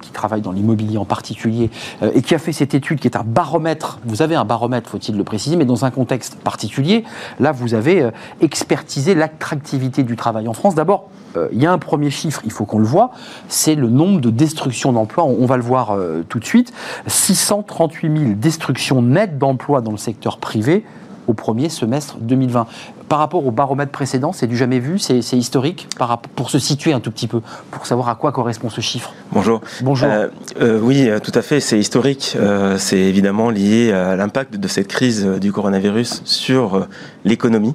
[0.00, 1.70] qui travaille dans l'immobilier en particulier,
[2.14, 3.98] et qui a fait cette étude qui est un baromètre.
[4.04, 7.04] Vous avez un baromètre, faut-il le préciser, mais dans un contexte particulier.
[7.40, 8.08] Là, vous avez
[8.40, 10.74] expertisé l'attractivité du travail en France.
[10.74, 11.08] D'abord,
[11.52, 13.10] il y a un premier chiffre, il faut qu'on le voit,
[13.48, 15.24] c'est le nombre de destructions d'emplois.
[15.24, 16.72] On, on va le voir euh, tout de suite.
[17.06, 20.84] 638 000 destructions nettes d'emplois dans le secteur privé
[21.26, 22.66] au premier semestre 2020.
[23.08, 26.92] Par rapport au baromètre précédent, c'est du jamais vu, c'est historique, par pour se situer
[26.92, 27.40] un tout petit peu,
[27.70, 29.14] pour savoir à quoi correspond ce chiffre.
[29.32, 29.62] Bonjour.
[29.80, 30.08] Bonjour.
[30.10, 30.28] Euh,
[30.60, 32.36] euh, oui, euh, tout à fait, c'est historique.
[32.38, 36.86] Euh, c'est évidemment lié à l'impact de cette crise du coronavirus sur
[37.24, 37.72] l'économie.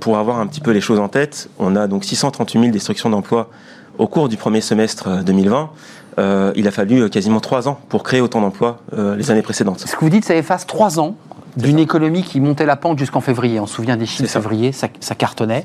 [0.00, 3.10] Pour avoir un petit peu les choses en tête, on a donc 638 000 destructions
[3.10, 3.50] d'emplois
[3.98, 5.70] au cours du premier semestre euh, 2020.
[6.18, 9.80] Euh, il a fallu quasiment trois ans pour créer autant d'emplois euh, les années précédentes.
[9.80, 11.16] Ce que vous dites, ça efface trois ans
[11.56, 13.60] d'une économie qui montait la pente jusqu'en février.
[13.60, 15.64] On se souvient des chiffres février, ça, ça cartonnait.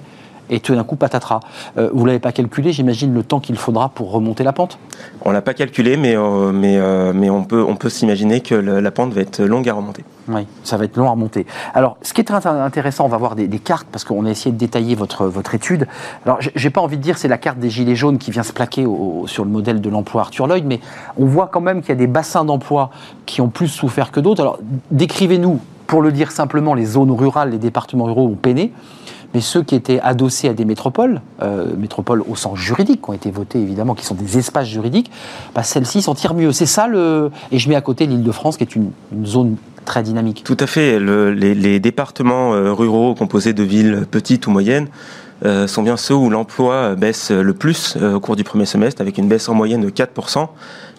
[0.49, 1.41] Et tout d'un coup, patatras.
[1.77, 4.79] Euh, vous ne l'avez pas calculé, j'imagine, le temps qu'il faudra pour remonter la pente?
[5.25, 8.55] On l'a pas calculé, mais, euh, mais, euh, mais on peut, on peut s'imaginer que
[8.55, 10.05] le- la pente va être longue à remonter.
[10.29, 11.45] Oui, ça va être long à remonter.
[11.73, 14.29] Alors, ce qui est très intéressant, on va voir des, des cartes parce qu'on a
[14.29, 15.85] essayé de détailler votre, votre étude.
[16.25, 18.43] Alors, j'ai- j'ai pas envie de dire c'est la carte des gilets jaunes qui vient
[18.43, 20.79] se plaquer au- sur le modèle de l'emploi Arthur Lloyd, mais
[21.17, 22.89] on voit quand même qu'il y a des bassins d'emploi
[23.25, 24.43] qui ont plus souffert que d'autres.
[24.43, 24.59] Alors,
[24.91, 28.71] décrivez-nous, pour le dire simplement, les zones rurales, les départements ruraux ont peiné.
[29.33, 33.13] Mais ceux qui étaient adossés à des métropoles, euh, métropoles au sens juridique, qui ont
[33.13, 35.11] été votées évidemment, qui sont des espaces juridiques,
[35.53, 36.51] bah, celles-ci s'en tirent mieux.
[36.51, 37.31] C'est ça le.
[37.51, 38.91] Et je mets à côté l'Île-de-France, qui est une,
[39.25, 40.43] zone très dynamique.
[40.45, 40.99] Tout à fait.
[40.99, 44.87] Le- les, départements euh, ruraux composés de villes petites ou moyennes
[45.45, 49.17] euh, sont bien ceux où l'emploi baisse le plus au cours du premier semestre, avec
[49.17, 50.47] une baisse en moyenne de 4%,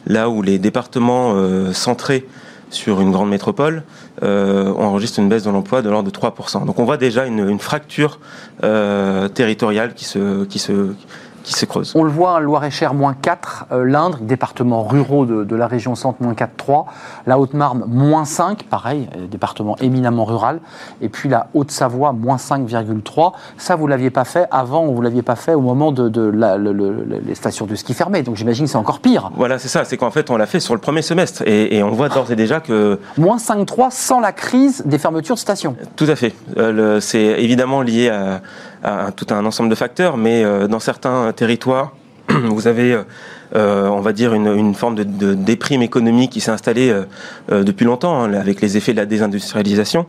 [0.07, 1.35] là où les départements
[1.73, 2.27] centrés
[2.71, 3.83] sur une grande métropole
[4.23, 6.65] euh, enregistrent une baisse de l'emploi de l'ordre de 3%.
[6.65, 8.19] Donc on voit déjà une, une fracture
[8.65, 10.95] euh, territoriale qui se, qui, se,
[11.49, 11.93] qui se creuse.
[11.95, 13.67] On le voit, hein, Loire-et-Cher, moins 4.
[13.73, 16.85] euh, L'Indre, département ruraux de, de la région centre, moins 4,3.
[17.27, 18.65] La Haute-Marne, moins 5.
[18.65, 20.61] Pareil, euh, département éminemment rural.
[21.01, 23.33] Et puis la Haute-Savoie, moins 5,3.
[23.57, 25.93] Ça, vous ne l'aviez pas fait avant, ou vous ne l'aviez pas fait au moment
[25.93, 28.23] de, de la- le- le- le- les stations de ski fermées.
[28.23, 29.31] Donc j'imagine que c'est encore pire.
[29.37, 29.85] Voilà, c'est ça.
[29.85, 31.43] C'est qu'en fait, on l'a fait sur le premier semestre.
[31.47, 35.35] Et, et on voit d'ores et déjà que Moins 5,3 sans la crise des fermetures
[35.35, 35.77] de stations.
[35.97, 36.35] Tout à fait.
[36.57, 38.41] Euh, c'est évidemment lié à,
[38.83, 41.93] à tout un ensemble de facteurs, mais euh, dans certains territoires,
[42.29, 43.03] vous avez, euh,
[43.57, 47.05] euh, on va dire, une, une forme de, de déprime économique qui s'est installée euh,
[47.51, 50.07] euh, depuis longtemps, hein, avec les effets de la désindustrialisation.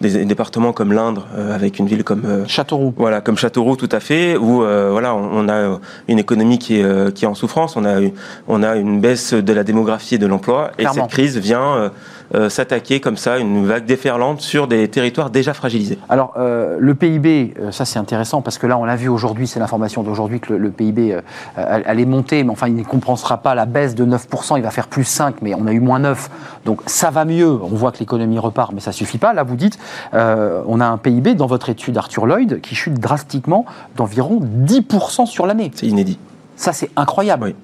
[0.00, 2.92] Des, départements comme l'Indre, euh, avec une ville comme euh, Châteauroux.
[2.96, 6.80] voilà, comme Châteauroux, tout à fait, où euh, voilà, on, on a une économie qui
[6.80, 8.00] est, euh, qui est en souffrance, on a,
[8.48, 11.92] on a une baisse de la démographie et de l'emploi, et cette crise vient
[12.34, 15.98] euh, s'attaquer comme ça, une vague déferlante sur des territoires déjà fragilisés.
[16.08, 19.46] Alors, euh, le PIB, euh, ça c'est intéressant parce que là, on l'a vu aujourd'hui,
[19.46, 21.20] c'est l'information d'aujourd'hui que le, le PIB,
[21.56, 24.88] est montée, mais enfin, il ne compensera pas la baisse de 9%, il va faire
[24.88, 26.30] plus 5, mais on a eu moins 9.
[26.64, 27.50] Donc, ça va mieux.
[27.62, 29.32] On voit que l'économie repart, mais ça suffit pas.
[29.32, 29.78] Là, vous dites,
[30.12, 33.64] on a un PIB dans votre étude Arthur Lloyd qui chute drastiquement
[33.96, 35.70] d'environ 10% sur l'année.
[35.74, 36.18] C'est inédit.
[36.56, 37.44] Ça, c'est incroyable.
[37.44, 37.54] Oui.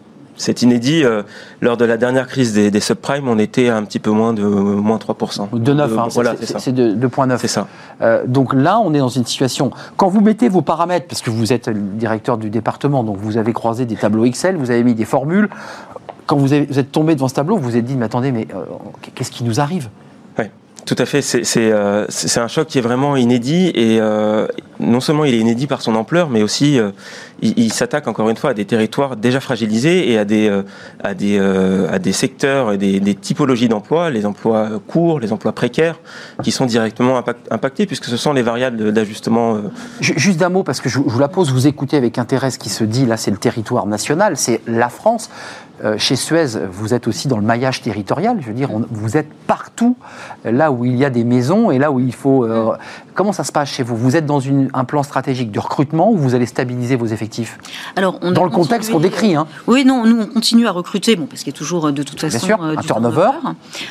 [0.40, 1.04] C'est inédit.
[1.04, 1.22] Euh,
[1.60, 4.32] lors de la dernière crise des, des, subprimes, on était à un petit peu moins
[4.32, 5.58] de moins 3%.
[5.58, 7.38] De 9, hein, voilà, c'est de 2,9.
[7.38, 7.66] C'est ça.
[8.00, 9.70] Euh, donc là, on est dans une situation.
[9.96, 13.36] Quand vous mettez vos paramètres, parce que vous êtes le directeur du département, donc vous
[13.36, 15.48] avez croisé des tableaux Excel, vous avez mis des formules.
[16.26, 18.64] Quand vous, êtes tombé devant ce tableau, vous vous êtes dit, mais attendez, mais euh,
[19.14, 19.88] qu'est-ce qui nous arrive?
[20.86, 21.20] Tout à fait,
[21.56, 24.46] euh, c'est un choc qui est vraiment inédit et euh,
[24.78, 26.90] non seulement il est inédit par son ampleur, mais aussi euh,
[27.42, 32.78] il, s'attaque encore une fois à des territoires déjà fragilisés et à des, secteurs et
[32.78, 35.98] des, typologies d'emplois, les emplois courts, les emplois précaires,
[36.42, 39.58] qui sont directement impactés puisque ce sont les variables d'ajustement.
[40.00, 42.58] Juste d'un mot, parce que je, je vous la pose, vous écoutez avec intérêt ce
[42.58, 45.30] qui se dit, là c'est le territoire national, c'est la France.
[45.82, 48.36] Euh, chez Suez, vous êtes aussi dans le maillage territorial.
[48.40, 49.96] Je veux dire, vous êtes partout,
[50.44, 52.44] là où il y a des maisons et là où il faut.
[52.44, 52.76] Euh,
[53.14, 53.96] comment ça se passe chez vous?
[53.96, 54.40] Vous êtes dans
[54.74, 57.58] un plan stratégique de recrutement ou vous allez stabiliser vos effectifs?
[57.96, 59.34] Alors, on dans le contexte qu'on décrit.
[59.34, 59.46] Hein.
[59.66, 62.02] Oui, non, nous on continue à recruter, bon, parce qu'il y a toujours euh, de
[62.02, 63.30] toute façon Bien sûr, un turnover.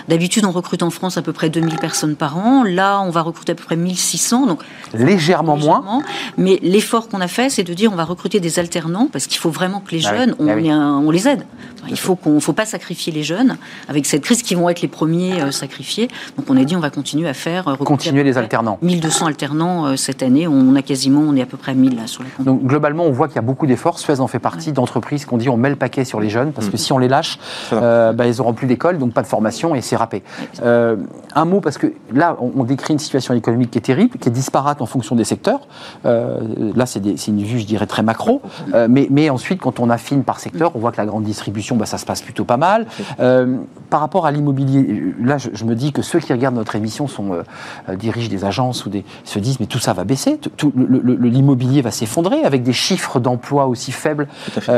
[0.08, 2.64] D'habitude, on recrute en France à peu près 2000 personnes par an.
[2.64, 4.62] Là, on va recruter à peu près 1600, donc
[4.94, 6.02] légèrement, moins.
[6.38, 9.40] Mais l'effort qu'on a fait, c'est de dire on va recruter des alternants parce qu'il
[9.40, 11.46] faut vraiment que les ah jeunes, on, ah on les aide.
[11.88, 13.58] Il faut qu'on, faut pas sacrifier les jeunes
[13.88, 16.08] avec cette crise qui vont être les premiers euh, sacrifiés.
[16.38, 18.78] Donc on a dit on va continuer à faire euh, continuer les alternants.
[18.82, 20.48] 1200 alternants euh, cette année.
[20.48, 23.06] On a quasiment, on est à peu près à 1000 là sur la Donc globalement,
[23.06, 24.00] on voit qu'il y a beaucoup d'efforts.
[24.00, 26.68] Suez en fait partie d'entreprises qu'on dit on met le paquet sur les jeunes parce
[26.68, 26.80] que mm.
[26.80, 27.40] si on les lâche,
[27.72, 30.24] bah, ils auront plus d'école, donc pas de formation et c'est râpé.
[30.62, 34.32] un mot parce que là, on, décrit une situation économique qui est terrible, qui est
[34.32, 35.62] disparate en fonction des secteurs.
[36.04, 38.42] là, c'est, une vue, je dirais, très macro.
[38.90, 41.86] mais, mais ensuite, quand on affine par secteur, on voit que la grande distribution bah,
[41.86, 42.86] ça se passe plutôt pas mal.
[43.20, 43.58] Euh,
[43.90, 47.34] par rapport à l'immobilier, là, je, me dis que ceux qui regardent notre émission sont,
[47.34, 47.42] euh,
[47.90, 51.82] euh, dirigent des agences ou des, se disent mais tout ça va baisser, tout, l'immobilier
[51.82, 54.28] va s'effondrer avec des chiffres d'emploi aussi faibles.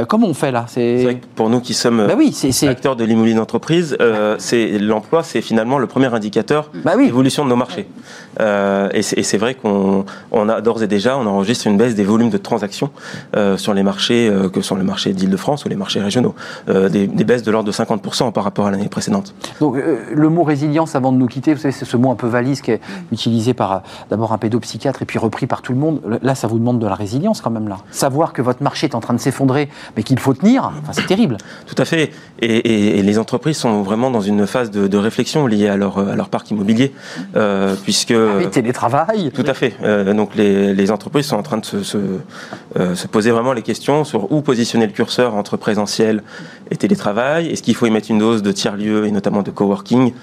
[0.07, 0.65] comment on fait là?
[0.67, 2.35] C'est pour nous qui sommes bah oui,
[2.67, 3.97] acteurs de l'immobilier d'entreprise,
[4.37, 7.87] c'est l'emploi, c'est finalement le premier indicateur bah d'évolution de nos marchés.
[8.39, 10.05] et c'est vrai qu'on
[10.49, 12.91] a d'ores et déjà, on enregistre une baisse des volumes de transactions
[13.57, 16.35] sur les marchés que sont le marché d'Île-de-France ou les marchés régionaux
[16.89, 19.33] des, baisses de l'ordre de 50% par rapport à l'année précédente.
[19.59, 22.15] Donc euh, le mot résilience, avant de nous quitter, vous savez, c'est ce mot un
[22.15, 23.79] peu valise qui est utilisé par euh,
[24.09, 26.01] d'abord un pédopsychiatre et puis repris par tout le monde.
[26.21, 27.77] Là, ça vous demande de la résilience quand même là.
[27.91, 31.37] Savoir que votre marché est en train de s'effondrer, mais qu'il faut tenir, c'est terrible.
[31.65, 32.11] Tout à fait.
[32.39, 36.29] Et, les entreprises sont vraiment dans une phase de, réflexion liée à leur, à leur
[36.29, 36.93] parc immobilier,
[37.35, 38.11] euh, puisque...
[38.11, 39.31] Ah télétravail.
[39.33, 39.73] Tout à fait.
[40.13, 44.41] donc les, entreprises sont en train de se, se, poser vraiment les questions sur où
[44.41, 46.23] positionner le curseur entre présentiel
[46.71, 50.13] et télétravail Est-ce qu'il faut y mettre une dose de tiers-lieux et notamment de coworking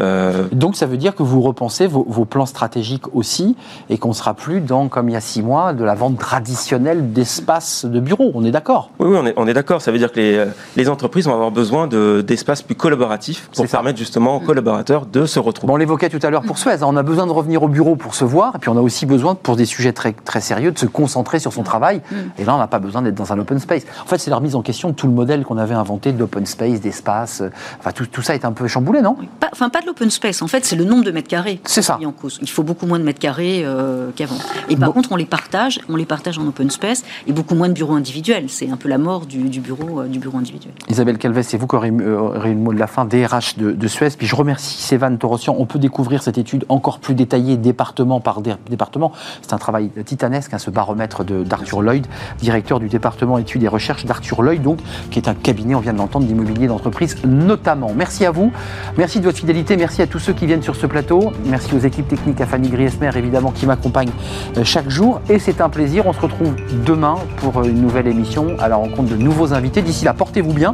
[0.00, 3.56] euh, Donc ça veut dire que vous repensez vos, plans stratégiques aussi
[3.88, 6.18] et qu'on ne sera plus dans, comme il y a six mois, de la vente
[6.18, 8.32] traditionnelle d'espaces de bureaux.
[8.34, 8.90] On est d'accord?
[8.98, 9.80] Oui, oui, on est, d'accord.
[9.80, 10.44] Ça veut dire que les,
[10.76, 15.38] les, entreprises vont avoir besoin d'espaces plus collaboratifs pour permettre justement aux collaborateurs de se
[15.38, 15.72] retrouver.
[15.72, 16.82] on l'évoquait tout à l'heure pour Suez.
[16.82, 16.86] Hein.
[16.86, 19.06] On a besoin de revenir au bureau pour se voir et puis on a aussi
[19.06, 22.00] besoin, pour des sujets très, très sérieux, de se concentrer sur son travail.
[22.10, 22.14] Mm.
[22.38, 23.82] Et là, on n'a pas besoin d'être dans un open space.
[24.02, 26.46] En fait, c'est la remise en question de tout le modèle qu'on avait inventé d'open
[26.46, 27.42] space, d'espace.
[27.78, 29.16] Enfin, tout, tout, ça est un peu chamboulé, non?
[29.52, 30.42] Enfin, pas l'open space.
[30.42, 31.60] En fait, c'est le nombre de mètres carrés.
[31.64, 31.98] C'est ça.
[32.04, 32.38] en cause.
[32.42, 34.36] Il faut beaucoup moins de mètres carrés euh, qu'avant.
[34.68, 35.80] Et par contre, on les partage.
[35.88, 38.46] On les partage en open space et beaucoup moins de bureaux individuels.
[38.48, 40.74] C'est un peu la mort du, bureau, euh, du bureau individuel.
[40.88, 43.88] Isabelle Calves, c'est vous qui aurez, euh, le mot de la fin, DRH de, de
[43.88, 44.10] Suez.
[44.16, 45.56] Puis je remercie Sévan Torossian.
[45.58, 49.12] On peut découvrir cette étude encore plus détaillée, département par département.
[49.42, 52.06] C'est un travail titanesque, hein, ce baromètre d'Arthur Lloyd,
[52.38, 54.78] directeur du département études et recherches d'Arthur Lloyd, donc,
[55.10, 57.92] qui est un cabinet, on vient d'entendre, d'immobilier d'entreprise notamment.
[57.94, 58.52] Merci à vous,
[58.96, 61.78] merci de votre fidélité, merci à tous ceux qui viennent sur ce plateau, merci aux
[61.78, 64.10] équipes techniques, à Fanny Griesmer évidemment qui m'accompagne
[64.56, 66.06] euh, chaque jour et c'est un plaisir.
[66.06, 66.54] On se retrouve
[66.84, 69.82] demain pour euh, une nouvelle émission à la rencontre de nouveaux invités.
[69.82, 70.72] D'ici là, portez-vous bien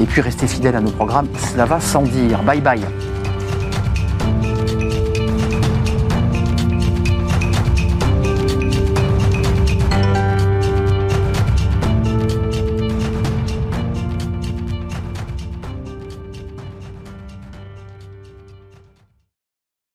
[0.00, 2.42] et puis restez fidèles à nos programmes, cela va sans dire.
[2.42, 2.80] Bye bye.